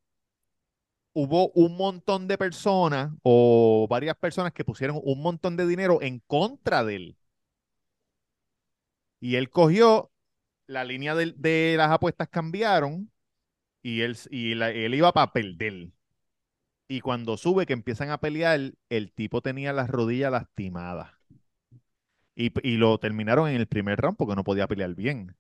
[1.14, 6.20] hubo un montón de personas o varias personas que pusieron un montón de dinero en
[6.20, 7.16] contra de él.
[9.20, 10.10] Y él cogió,
[10.68, 13.12] la línea de, de las apuestas cambiaron
[13.82, 15.90] y él, y él iba para perder.
[16.88, 21.15] Y cuando sube, que empiezan a pelear, el tipo tenía las rodillas lastimadas.
[22.36, 25.34] Y, y lo terminaron en el primer round porque no podía pelear bien.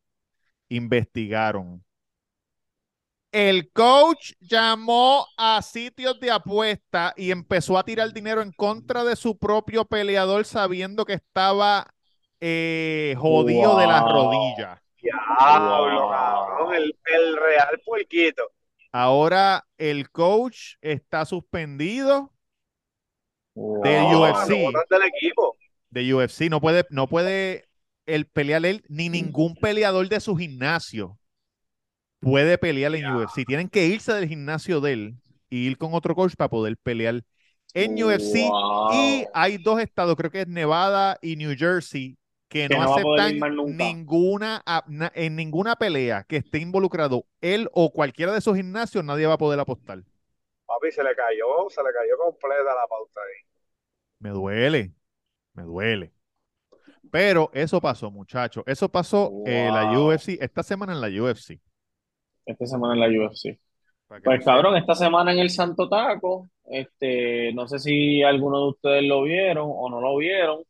[0.68, 1.84] Investigaron.
[3.30, 9.14] El coach llamó a sitios de apuesta y empezó a tirar dinero en contra de
[9.14, 11.86] su propio peleador sabiendo que estaba
[12.40, 14.80] eh, jodido de las rodillas.
[15.02, 16.74] Diablo, cabrón.
[16.74, 18.42] El, el real puerquito.
[18.90, 22.32] Ahora el coach está suspendido
[23.54, 24.00] de.
[24.00, 24.48] UFC.
[24.48, 25.56] Lo botan del equipo.
[25.96, 26.50] De UFC.
[26.50, 27.64] No puede, no puede
[28.04, 31.18] el pelear él, ni ningún peleador de su gimnasio
[32.20, 33.06] puede pelear en.
[33.06, 33.44] UFC.
[33.46, 35.14] Tienen que irse del gimnasio de él
[35.48, 37.22] y ir con otro coach para poder pelear
[37.72, 38.50] en UFC.
[38.92, 42.94] Y hay dos estados, creo que es Nevada y New Jersey, que, Que no no
[42.94, 43.38] aceptan
[43.76, 44.62] ninguna,
[45.14, 49.38] en ninguna pelea que esté involucrado él o cualquiera de esos gimnasios, nadie va a
[49.38, 50.02] poder apostar.
[50.66, 53.46] Papi, se le cayó, se le cayó completa la pauta ahí.
[54.18, 54.95] Me duele,
[55.56, 56.12] me duele.
[57.10, 58.64] Pero eso pasó, muchachos.
[58.66, 60.08] Eso pasó en la Wow.
[60.08, 61.60] UFC, esta semana en la UFC.
[62.44, 63.58] Esta semana en la UFC.
[64.22, 69.02] Pues cabrón, esta semana en el Santo Taco, este, no sé si alguno de ustedes
[69.04, 70.62] lo vieron o no lo vieron.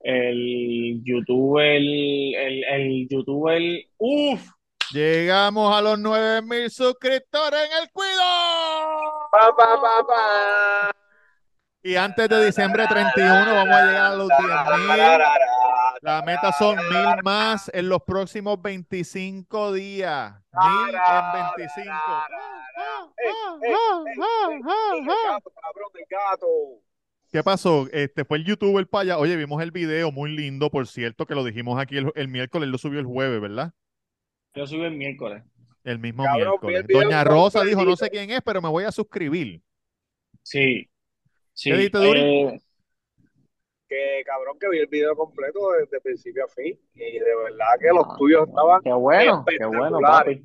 [0.00, 3.60] El youtuber, el, el youtuber,
[3.98, 4.48] uff,
[4.92, 8.20] Llegamos a los 9000 suscriptores en el Cuido.
[9.30, 10.90] Pa, pa, pa, pa.
[11.82, 15.24] Y antes de diciembre 31 vamos a llegar a los 10.000.
[16.02, 20.34] La meta son mil más en los próximos 25 días.
[20.52, 21.90] Mil en 25.
[23.22, 26.46] El gato, cabrón, el gato.
[27.32, 27.86] ¿Qué pasó?
[27.92, 29.18] Este fue el youtuber para allá.
[29.18, 32.68] Oye, vimos el video muy lindo, por cierto, que lo dijimos aquí el, el miércoles,
[32.68, 33.72] lo subió el jueves, ¿verdad?
[34.54, 35.44] yo subí el miércoles.
[35.84, 36.80] El mismo Cabrón, miércoles.
[36.80, 39.62] el Doña Rosa dijo, no sé quién es, pero me voy a suscribir.
[40.42, 40.90] Sí,
[41.52, 41.70] sí.
[41.70, 42.20] ¿Qué dijiste, Duri?
[42.20, 42.60] Eh,
[43.88, 46.78] Que cabrón, que vi el video completo desde principio a fin.
[46.94, 50.44] Y de verdad que los Ah, tuyos estaban qué bueno, qué bueno, papi.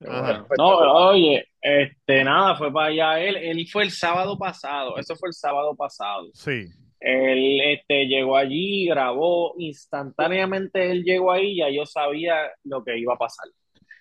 [0.00, 0.44] Qué Ajá.
[0.48, 0.48] bueno.
[0.58, 3.36] No, oye, este, nada, fue para allá él.
[3.36, 4.96] Él fue el sábado pasado.
[4.98, 6.28] Eso fue el sábado pasado.
[6.34, 6.66] Sí.
[6.98, 13.14] Él este, llegó allí, grabó, instantáneamente él llegó ahí, ya yo sabía lo que iba
[13.14, 13.46] a pasar.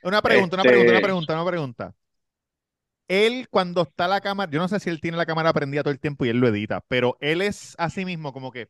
[0.02, 1.94] Una pregunta, una Este- pregunta, una pregunta, una pregunta.
[3.08, 5.92] Él, cuando está la cámara, yo no sé si él tiene la cámara prendida todo
[5.94, 8.68] el tiempo y él lo edita, pero él es así mismo, como que,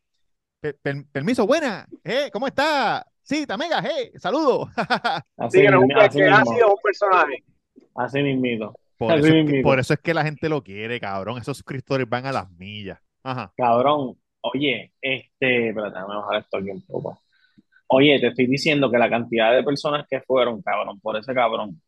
[0.60, 3.06] "Per- per- permiso, buena, eh, ¿cómo está?
[3.22, 4.68] Sí, Tamega, eh, saludo.
[5.36, 7.44] Así, Sí, que no mismo, así que ha mismo, sido un personaje.
[7.96, 8.74] así mismito.
[8.98, 9.62] Por Así eso, es que, mismito.
[9.68, 11.38] por eso es que la gente lo quiere, cabrón.
[11.38, 12.98] Esos suscriptores van a las millas.
[13.24, 13.52] Ajá.
[13.56, 17.20] Cabrón, oye, este, espérate, déjame bajar esto aquí un poco.
[17.88, 21.80] Oye, te estoy diciendo que la cantidad de personas que fueron, cabrón, por ese cabrón,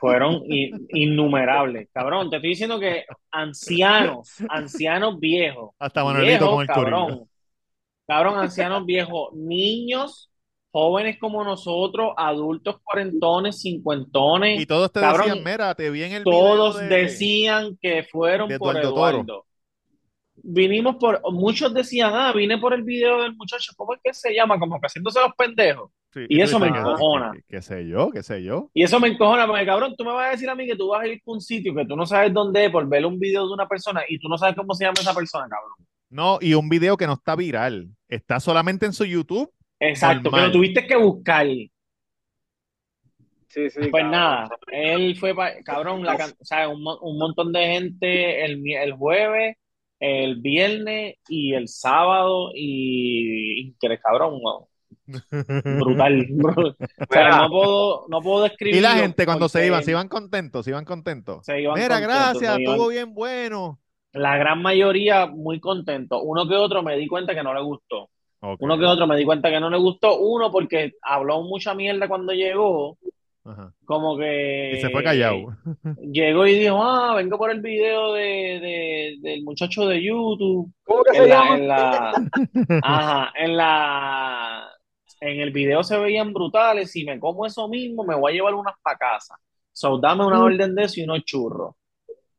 [0.00, 0.42] fueron
[0.90, 1.88] innumerables.
[1.92, 6.90] Cabrón, te estoy diciendo que ancianos, ancianos viejos, Hasta Manuelito con el corillo.
[6.90, 7.30] cabrón,
[8.06, 10.30] cabrón, ancianos viejos, niños,
[10.70, 16.12] jóvenes como nosotros, adultos cuarentones, cincuentones, Y todos te Cabrón, decían, mira, te vi en
[16.12, 18.88] el video todos de- decían que fueron por Eduardo.
[19.22, 19.46] Eduardo.
[20.42, 24.32] Vinimos por, muchos decían, ah, vine por el video del muchacho, ¿cómo es que se
[24.34, 24.58] llama?
[24.58, 25.90] Como que haciéndose los pendejos.
[26.12, 27.32] Sí, y eso me dices, "Ah, encojona".
[27.48, 28.10] ¿Qué, sé yo?
[28.10, 28.70] ¿Qué sé yo?
[28.72, 30.88] Y eso me encojona, porque cabrón, tú me vas a decir a mí que tú
[30.88, 33.18] vas a ir a un sitio que tú no sabes dónde es por ver un
[33.18, 35.72] video de una persona y tú no sabes cómo se llama esa persona, cabrón.
[36.10, 37.90] No, y un video que no está viral.
[38.08, 39.52] Está solamente en su YouTube.
[39.80, 40.46] Exacto, Normal.
[40.46, 41.46] lo tuviste que buscar.
[43.48, 43.80] Sí, sí.
[43.90, 44.10] Pues cabrón.
[44.10, 48.44] nada, él fue, pa- cabrón, la, can- o sea, un, mo- un montón de gente
[48.44, 49.56] el, el jueves,
[50.00, 54.68] el viernes y el sábado y, y cabrón, no,
[55.64, 56.26] brutal.
[57.08, 58.76] O sea, no puedo, no puedo describir.
[58.76, 61.44] Y la gente cuando se iban, se iban contentos, se iban contentos.
[61.44, 63.78] Se iban Mira, contentos, gracias, estuvo bien bueno.
[64.12, 66.20] La gran mayoría muy contentos.
[66.24, 68.08] Uno que otro me di cuenta que no le gustó.
[68.60, 70.18] Uno que otro me di cuenta que no le gustó.
[70.18, 72.96] Uno porque habló mucha mierda cuando llegó,
[73.44, 73.72] Ajá.
[73.84, 75.38] como que Y se fue callado.
[76.12, 80.72] llegó y dijo, ah, vengo por el video de, de- del muchacho de YouTube.
[80.84, 81.56] ¿Cómo que se En la, llama?
[81.56, 82.12] en la,
[82.82, 84.68] ajá, en la,
[85.20, 86.90] en el video se veían brutales.
[86.90, 89.36] Si me como eso mismo, me voy a llevar unas para casa.
[89.72, 91.74] So, dame una orden de eso y unos churros.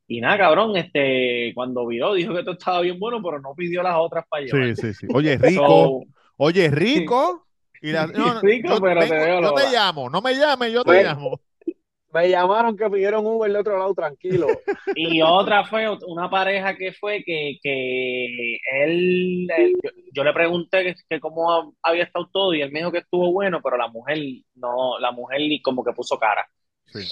[0.08, 3.84] Y nada, cabrón, este, cuando vio, dijo que esto estaba bien bueno, pero no pidió
[3.84, 4.76] las otras para llevar.
[4.76, 5.08] Sí, sí, sí.
[5.14, 5.66] Oye, rico.
[5.68, 6.02] So,
[6.38, 7.46] Oye, rico.
[7.82, 9.72] Y la- no, Rico, yo, pero te vengo- veo yo te lola.
[9.72, 10.10] llamo.
[10.10, 11.06] No me llames, yo te Ven.
[11.06, 11.40] llamo.
[12.12, 14.48] Me llamaron que pidieron Uber de otro lado, tranquilo.
[14.96, 20.84] Y otra fue una pareja que fue que, que él, él- yo, yo le pregunté
[20.84, 23.88] que, que cómo había estado todo y él me dijo que estuvo bueno, pero la
[23.88, 24.18] mujer
[24.56, 26.46] no, la mujer ni como que puso cara.
[26.88, 27.08] Sí.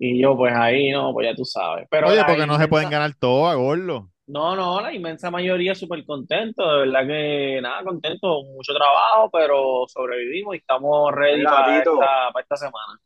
[0.00, 1.86] Y yo, pues ahí no, pues ya tú sabes.
[1.90, 4.10] Pero Oye, porque no se pueden ganar todo a gordo.
[4.26, 9.86] No, no, la inmensa mayoría súper contento, de verdad que nada, contento, mucho trabajo, pero
[9.88, 13.00] sobrevivimos y estamos ready esta, para esta semana.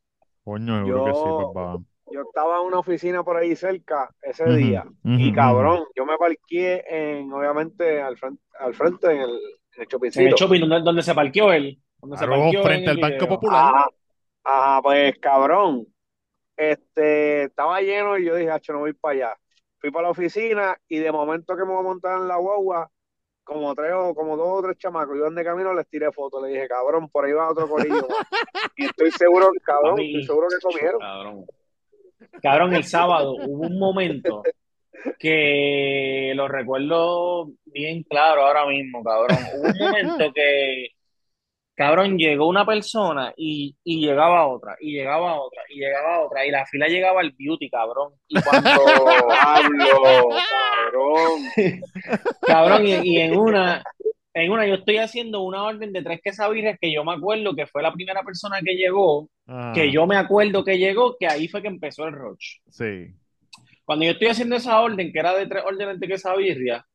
[0.45, 1.79] Coño, seguro que sí, Yo, papá.
[2.11, 6.85] yo estaba en una oficina por ahí cerca ese día y cabrón, yo me parqué
[6.89, 9.31] en, obviamente, al frente, al frente en el, en el
[9.75, 10.37] En el shoppingcito.
[10.37, 13.29] shopping donde, donde se parqueó él, donde se Claro, parqueó en frente al Banco.
[13.29, 13.65] Popular.
[13.75, 13.87] Ajá,
[14.45, 15.87] ajá, pues cabrón,
[16.57, 19.37] este, estaba lleno y yo dije, "Acho, no voy para allá.
[19.79, 22.91] Fui para la oficina y de momento que me voy a montar en la guagua,
[23.45, 26.51] como tres o como dos o tres chamacos iban de camino, les tiré fotos, le
[26.51, 28.27] dije, cabrón, por ahí va otro corillo más".
[28.77, 31.01] Y estoy seguro, cabrón, estoy seguro que comieron.
[31.01, 31.47] Cabrón.
[32.43, 34.43] Cabrón, el sábado hubo un momento
[35.19, 39.39] que lo recuerdo bien claro ahora mismo, cabrón.
[39.57, 40.89] Hubo un momento que,
[41.75, 46.51] cabrón, llegó una persona y, y llegaba otra, y llegaba otra, y llegaba otra, y
[46.51, 48.13] la fila llegaba al beauty, cabrón.
[48.29, 48.71] Y cuando,
[49.29, 51.43] Pablo, cabrón.
[52.47, 53.83] cabrón, y, y en una,
[54.35, 57.67] en una, yo estoy haciendo una orden de tres quesabirres que yo me acuerdo que
[57.67, 61.49] fue la primera persona que llegó, Ajá, que yo me acuerdo que llegó, que ahí
[61.49, 62.59] fue que empezó el rush.
[62.71, 63.15] Sí.
[63.85, 66.87] Cuando yo estoy haciendo esa orden, que era de tres órdenes de quesabirria,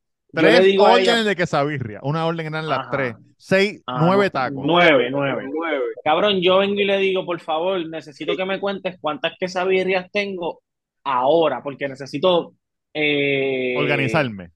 [0.41, 1.99] Tres órdenes ella, de quesabirria.
[2.03, 2.89] Una orden eran las Ajá.
[2.91, 3.15] tres.
[3.37, 4.63] Seis, Ah, nueve tacos.
[4.65, 5.43] Nueve, nueve.
[5.51, 5.83] Nueve.
[6.03, 10.61] Cabrón, yo vengo y le digo, por favor, necesito que me cuentes cuántas quesabirrias tengo
[11.03, 12.53] ahora, porque necesito
[12.93, 14.51] eh, Organizarme.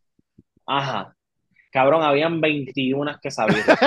[0.65, 1.15] Ajá.
[1.71, 3.67] Cabrón, habían 21 quesabirrias.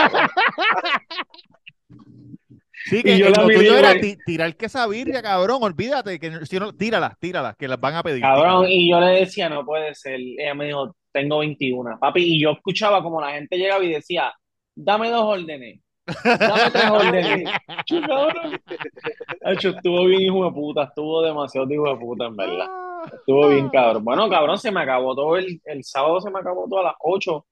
[2.86, 3.94] Sí, que Y yo el la tuyo era
[4.26, 5.58] tirar quesabirria, cabrón.
[5.62, 8.20] Olvídate que si no, tíralas, tíralas, que las van a pedir.
[8.20, 8.70] Cabrón, tíralas.
[8.70, 10.20] y yo le decía, no puede ser.
[10.20, 11.98] Ella me dijo, tengo 21.
[11.98, 14.34] Papi, y yo escuchaba como la gente llegaba y decía,
[14.74, 15.80] dame dos órdenes,
[16.24, 17.50] dame tres órdenes.
[19.44, 22.66] Hacho, estuvo bien hijo de puta, estuvo demasiado hijo de puta, en verdad.
[23.12, 24.04] Estuvo bien cabrón.
[24.04, 26.94] Bueno, cabrón, se me acabó todo el, el sábado, se me acabó todo a las
[27.00, 27.46] 8.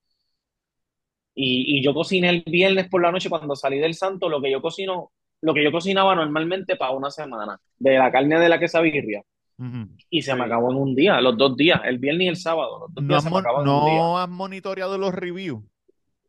[1.35, 4.51] Y, y yo cociné el viernes por la noche cuando salí del santo, lo que
[4.51, 8.59] yo cocino, lo que yo cocinaba normalmente para una semana, de la carne de la
[10.11, 10.47] Y se me Sí.
[10.47, 13.09] acabó en un día, los dos días, el viernes y el sábado, los dos ¿No
[13.09, 14.23] días has, se me en un día.
[14.23, 15.63] has monitoreado los reviews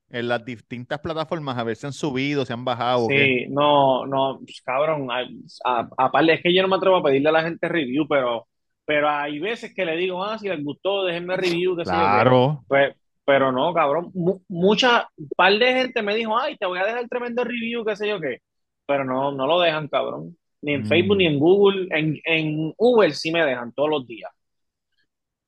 [0.09, 1.57] en las distintas plataformas?
[1.57, 3.25] A ver si han subido, si han bajado o qué.
[3.45, 5.27] Sí, no, no, pues, cabrón, a-
[5.65, 8.47] a- aparte es que yo no me atrevo a pedirle a la gente review, pero,
[8.85, 11.97] pero hay veces que le digo, ah, si les gustó, déjenme review, qué sé yo
[12.11, 12.23] qué.
[12.23, 12.63] Claro.
[12.67, 16.79] Pues, pero no, cabrón, mu- mucha, un par de gente me dijo, ay, te voy
[16.79, 18.39] a dejar tremendo review, qué sé yo qué,
[18.85, 20.85] pero no, no lo dejan, cabrón, ni en Mm.
[20.87, 24.31] Facebook, ni en Google, en, en Uber sí me dejan todos los días.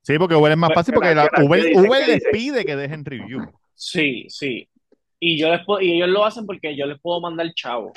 [0.01, 1.29] Sí, porque Uber es más Pues, fácil ¿qué porque la-?
[1.43, 1.85] Uber, ¿Qué dicen?
[1.89, 3.41] Uber ¿Qué les pide que dejen review.
[3.73, 4.69] Sí, sí.
[5.19, 7.91] Y yo les puedo- y ellos lo hacen porque yo les puedo mandar chavo.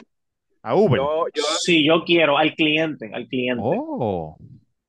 [0.63, 0.97] A Uber.
[0.99, 3.63] Yo, yo, Si yo quiero, al cliente, al cliente.
[3.65, 4.37] Oh.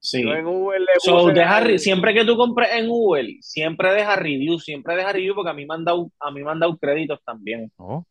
[0.02, 0.24] Sí.
[0.24, 4.16] yo en Uber le So, deja re- siempre que tú compres en Uber, siempre deja
[4.16, 6.78] review, siempre deja review porque a mí me han dado, a mí me han dado
[6.78, 7.70] créditos también.
[7.76, 8.06] Oh.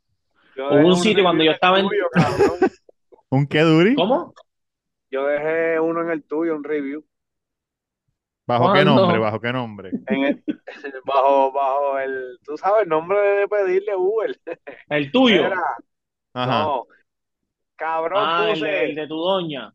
[0.59, 2.05] hubo un un sitio cuando yo estaba en- tuyo.
[3.31, 3.95] ¿Un qué, Duri?
[3.95, 4.35] ¿Cómo?
[5.11, 7.05] Yo dejé uno en el tuyo, un review.
[8.47, 9.19] ¿Bajo qué nombre?
[9.19, 9.91] ¿Bajo qué nombre?
[10.07, 10.45] En el,
[11.05, 14.39] bajo, bajo el, tú sabes, el nombre de pedirle Uber.
[14.89, 15.47] El tuyo.
[15.47, 15.61] Era,
[16.33, 16.63] Ajá.
[16.63, 16.87] no,
[17.77, 19.75] cabrón, Ah, el puse, de, el de tu doña.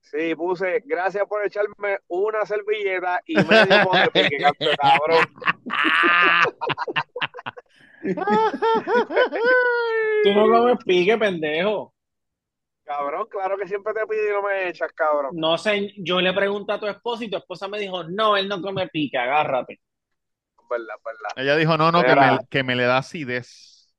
[0.00, 4.44] sí, puse, gracias por echarme una servilleta y medio pote pique,
[4.78, 5.24] cabrón.
[10.24, 11.94] Tú no comes pique, pendejo.
[12.96, 15.30] Cabrón, claro que siempre te pido y no me echas, cabrón.
[15.34, 18.48] No sé, yo le pregunté a tu esposa y tu esposa me dijo, no, él
[18.48, 19.80] no come pique, agárrate.
[20.68, 21.30] Verdad, verdad.
[21.36, 23.90] Ella dijo, no, no, que me, que me le da acidez.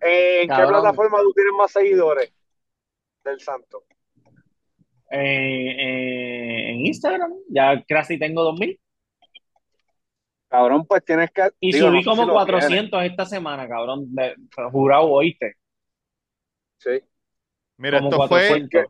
[0.00, 2.32] Eh, ¿En qué plataforma tú tienes más seguidores
[3.24, 3.82] del santo?
[5.10, 8.78] Eh, eh, en Instagram, ya casi tengo 2000.
[10.48, 11.50] Cabrón, pues tienes que.
[11.58, 14.14] Y digo, subí no sé como si lo 400 esta semana, cabrón.
[14.14, 14.36] de-
[14.70, 15.54] jurado, oíste.
[16.78, 17.00] Sí.
[17.80, 18.84] Mira, Como esto fue 400.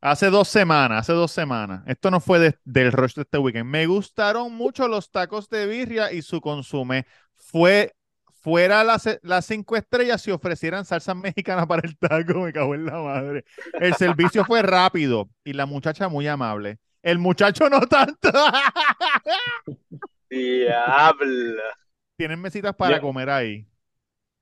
[0.00, 1.82] hace dos semanas, hace dos semanas.
[1.86, 3.68] Esto no fue de- del rush de este weekend.
[3.68, 7.06] Me gustaron mucho los tacos de birria y su consume.
[7.36, 7.94] Fue
[8.42, 12.86] fuera las, las cinco estrellas si ofrecieran salsa mexicana para el taco, me cago en
[12.86, 13.44] la madre.
[13.74, 16.78] El servicio fue rápido y la muchacha muy amable.
[17.02, 18.30] El muchacho no tanto.
[20.30, 21.60] Diablo.
[22.16, 23.00] Tienen mesitas para Ya.
[23.00, 23.66] comer ahí.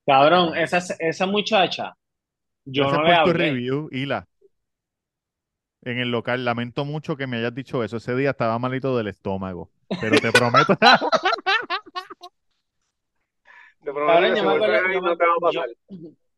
[0.06, 1.94] Cabrón, esa, esa muchacha,
[2.72, 3.50] yo Gracias no le por tu hablé.
[3.50, 4.26] review, Hila.
[5.82, 7.96] En el local, lamento mucho que me hayas dicho eso.
[7.96, 9.70] Ese día estaba malito del estómago.
[10.00, 10.76] Pero te prometo.
[13.82, 15.60] Te prometo Cabrón, que yo me acuerdo- ahí yo no me- te va a yo-
[15.60, 15.68] pasar.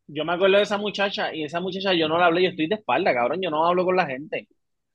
[0.09, 2.66] Yo me acuerdo de esa muchacha y esa muchacha yo no la hablé, yo estoy
[2.68, 4.47] de espalda, cabrón, yo no hablo con la gente.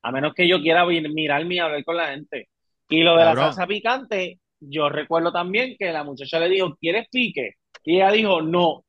[0.04, 2.50] A menos que yo quiera mirarme y hablar con la gente.
[2.90, 3.46] Y lo de la Cabrón.
[3.46, 7.54] salsa picante, yo recuerdo también que la muchacha le dijo, ¿quieres pique?
[7.84, 8.84] Y ella dijo, no.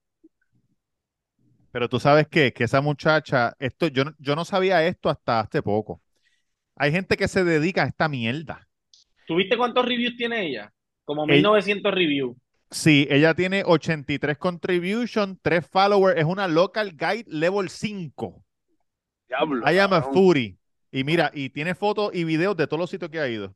[1.70, 5.40] Pero tú sabes qué, que esa muchacha, esto, yo, no- yo no sabía esto hasta
[5.40, 6.00] hace poco.
[6.76, 8.66] Hay gente que se dedica a esta mierda.
[9.26, 10.72] ¿Tuviste cuántos reviews tiene ella?
[11.04, 11.36] Como Ey.
[11.36, 12.36] 1900 reviews.
[12.70, 18.44] Sí, ella tiene 83 contribution, 3 followers, es una local guide level 5.
[19.26, 19.70] Diablo.
[19.70, 20.58] I am a foodie.
[20.90, 23.54] Y mira, y tiene fotos y videos de todos los sitios que ha ido.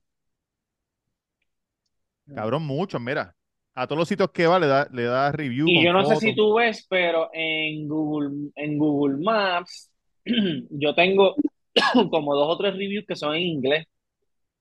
[2.34, 3.34] Cabrón, muchos, mira.
[3.74, 5.66] A todos los sitios que va le da, le da review.
[5.68, 9.90] Y yo no sé si tú ves, pero en Google, en Google Maps,
[10.70, 11.34] yo tengo
[12.10, 13.86] como dos o tres reviews que son en inglés,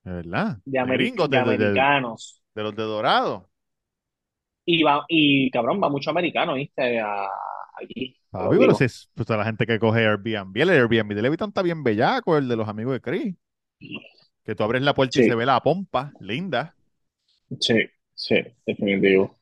[0.04, 0.58] De verdad.
[0.64, 2.42] de, ameri- gringos, de de, de- de- americanos.
[2.56, 3.50] de los de Dorado.
[4.66, 7.00] Y va, y cabrón, va mucho americano, ¿viste?
[7.00, 7.28] A-
[7.82, 8.16] aquí.
[8.32, 11.62] pero si es pues, a la gente que coge Airbnb, el Airbnb de Leviton está
[11.62, 13.36] bien bellaco, el de los amigos de Chris.
[14.46, 16.76] Que tú abres la puerta y se ve la pompa, linda.
[17.60, 17.76] Sí,
[18.22, 19.36] sí, definitivo.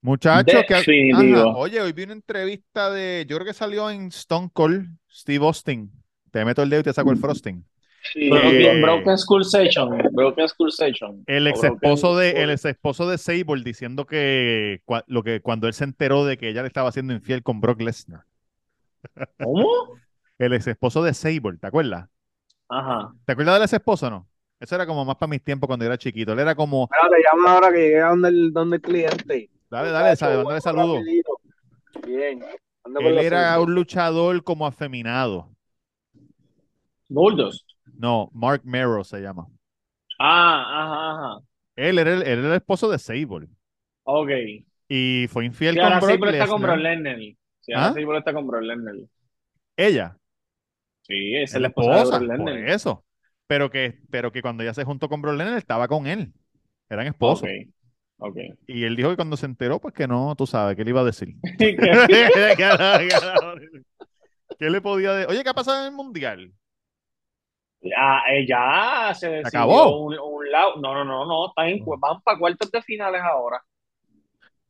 [0.00, 1.12] Muchachos, que.
[1.12, 5.44] Ajá, Oye, hoy vi una entrevista de, yo creo que salió en Stone Cold, Steve
[5.44, 5.90] Austin.
[6.30, 7.64] Te meto el dedo y te saco el frosting.
[8.12, 11.24] Sí, Broken, Eh, Broken School Session, Broken School Session.
[11.26, 15.66] El ex esposo de, el ex esposo de Sable diciendo que, cua- lo que cuando
[15.66, 18.24] él se enteró de que ella le estaba haciendo infiel con Brock Lesnar.
[19.42, 19.68] ¿Cómo?
[20.38, 22.08] El ex esposo de Sable, ¿te acuerdas?
[22.68, 23.12] Ajá.
[23.24, 24.27] ¿Te acuerdas del ex esposo no?
[24.60, 26.32] Eso era como más para mis tiempos cuando yo era chiquito.
[26.32, 29.50] Él era como, Mira, te llamo ahora que llegué a donde el, donde el cliente.
[29.70, 31.00] dale, dale, sabe, bueno, saludo.
[32.04, 32.44] Bien.
[33.00, 35.50] Él era un luchador como afeminado.
[37.08, 37.66] Goldust.
[37.98, 39.46] No, Mark Merrow se llama.
[40.18, 41.40] Ah, ajá, ajá.
[41.76, 43.48] Él era el, él era el esposo de Sable.
[44.04, 44.30] Ok.
[44.88, 47.16] Y fue infiel Sí, con ahora Brock Sable está con Brock Lesnar.
[47.60, 47.92] Sí, ahora ¿Ah?
[47.92, 48.94] Sable está con Brock Lesnar.
[49.76, 50.16] Ella,
[51.02, 53.04] Sí, es la esposa de Brock por eso.
[53.48, 56.32] Pero que, pero que cuando ella se juntó con Brock Lesnar, estaba con él.
[56.88, 57.48] Eran esposos.
[58.66, 61.00] Y él dijo que cuando se enteró, pues que no, tú sabes, ¿qué le iba
[61.00, 61.34] a decir?
[64.58, 65.30] ¿Qué le podía decir?
[65.30, 66.52] Oye, ¿qué ha pasado en el Mundial?
[67.96, 70.04] Ah, eh, ya se decidió acabó?
[70.04, 70.76] un, un lado.
[70.76, 71.48] No, no, no, no.
[71.48, 73.62] Están en, van para cuartos de finales ahora.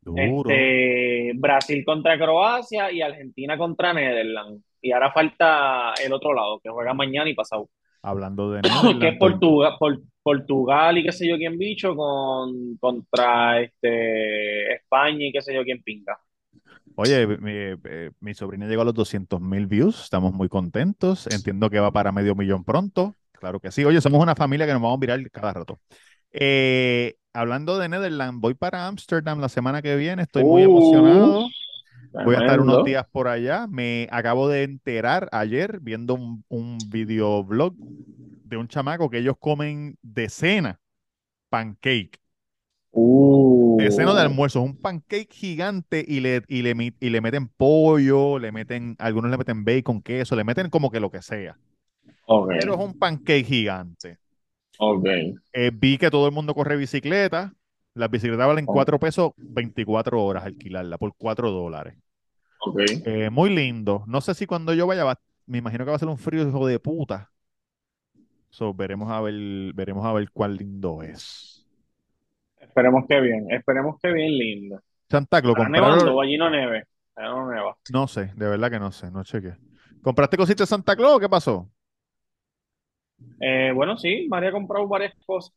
[0.03, 0.51] Duro.
[0.51, 4.63] Este, Brasil contra Croacia y Argentina contra Netherlands.
[4.81, 7.69] Y ahora falta el otro lado, que juega mañana y pasado.
[8.11, 8.63] Hablando de
[9.01, 15.27] que es Portugal, Por- Portugal y qué sé yo quién bicho con, contra este, España
[15.27, 16.19] y qué sé yo quién pinga.
[16.95, 17.53] Oye, mi,
[18.21, 22.11] mi sobrina llegó a los 200 mil views, estamos muy contentos, entiendo que va para
[22.13, 23.85] medio millón pronto, claro que sí.
[23.85, 25.81] Oye, somos una familia que nos vamos a mirar cada rato.
[26.33, 31.55] Eh, hablando de Netherlands, voy para Ámsterdam la semana que viene, estoy muy Uh, emocionado.
[32.25, 33.67] Voy a estar unos días por allá.
[33.67, 39.99] Me acabo de enterar ayer viendo un, un videoblog de un chamaco que ellos comen
[40.03, 40.81] de cena
[41.49, 42.19] pancake.
[42.91, 43.77] Uh.
[43.79, 44.61] De cena de almuerzo.
[44.61, 49.31] Es un pancake gigante y le, y le, y le meten pollo, le meten, algunos
[49.31, 51.59] le meten bacon, queso, le meten como que lo que sea.
[52.49, 54.19] Pero es un pancake gigante.
[55.53, 57.55] Eh, vi que todo el mundo corre bicicleta.
[57.99, 58.73] Las bicicletas valen Oh.
[58.73, 61.95] 4 pesos 24 horas alquilarla por 4 dólares.
[62.61, 62.81] ok.
[63.05, 64.05] Eh, muy lindo.
[64.07, 66.47] No sé si cuando yo vaya, va- me imagino que va a ser un frío
[66.49, 67.31] hijo de puta.
[68.51, 69.35] So, veremos a ver,
[69.75, 71.67] veremos a ver cuál lindo es.
[72.61, 74.81] Esperemos que bien, esperemos que bien lindo.
[75.11, 76.85] Santa Claus, ¿Está nevando allí no neve?
[77.17, 77.77] Allá no neva.
[77.93, 79.55] No sé, de verdad que no sé, no chequé.
[80.03, 81.69] ¿Compraste cositas de Santa Claus o qué pasó?
[83.41, 85.53] Eh, bueno, sí, María ha comprado varias cosas.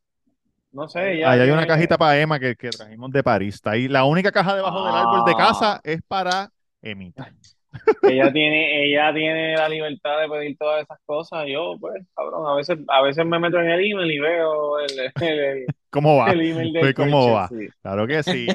[0.72, 3.56] No sé, ella Ahí hay una cajita para Emma que, que trajimos de París.
[3.56, 3.88] Está ahí.
[3.88, 5.38] La única caja debajo del árbol de Ah.
[5.38, 6.50] casa es para
[6.82, 7.32] Emita.
[8.04, 11.46] Ella tiene, ella tiene la libertad de pedir todas esas cosas.
[11.48, 15.00] Yo, pues, cabrón, a veces, a veces me meto en el email y veo el,
[15.00, 16.32] el, el- ¿Cómo va?
[16.32, 17.48] el email del Pues, ¿cómo coche, va?
[17.48, 17.70] sí.
[17.82, 18.48] Claro que sí.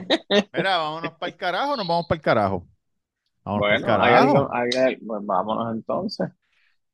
[0.53, 2.67] Mira, vámonos para el carajo, nos vamos para el carajo.
[3.45, 4.51] Vámonos para el Bueno, hay carajo.
[4.53, 6.29] hay pues vámonos entonces.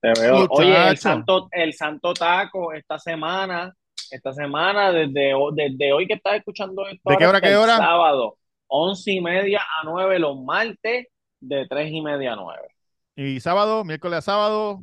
[0.00, 0.46] Te veo.
[0.50, 3.74] Oye, el santo, el santo taco esta semana,
[4.12, 7.76] esta semana, desde, desde hoy que estás escuchando esto, ¿De qué hora, qué el hora?
[7.76, 8.36] sábado,
[8.66, 11.08] once y media a nueve los martes,
[11.40, 12.68] de tres y media a nueve.
[13.16, 14.82] Y sábado, miércoles a sábado.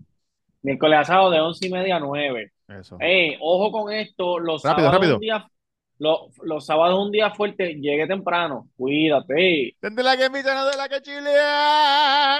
[0.62, 2.52] Miércoles a sábado de once y media a nueve.
[2.68, 2.98] Eso.
[3.00, 5.16] Eh, ojo con esto, los Rápido, sábados rápido.
[5.16, 5.48] un día,
[6.00, 9.76] los, los sábados un día fuerte, llegue temprano, cuídate.
[9.82, 12.40] Desde la que no de la que chilea.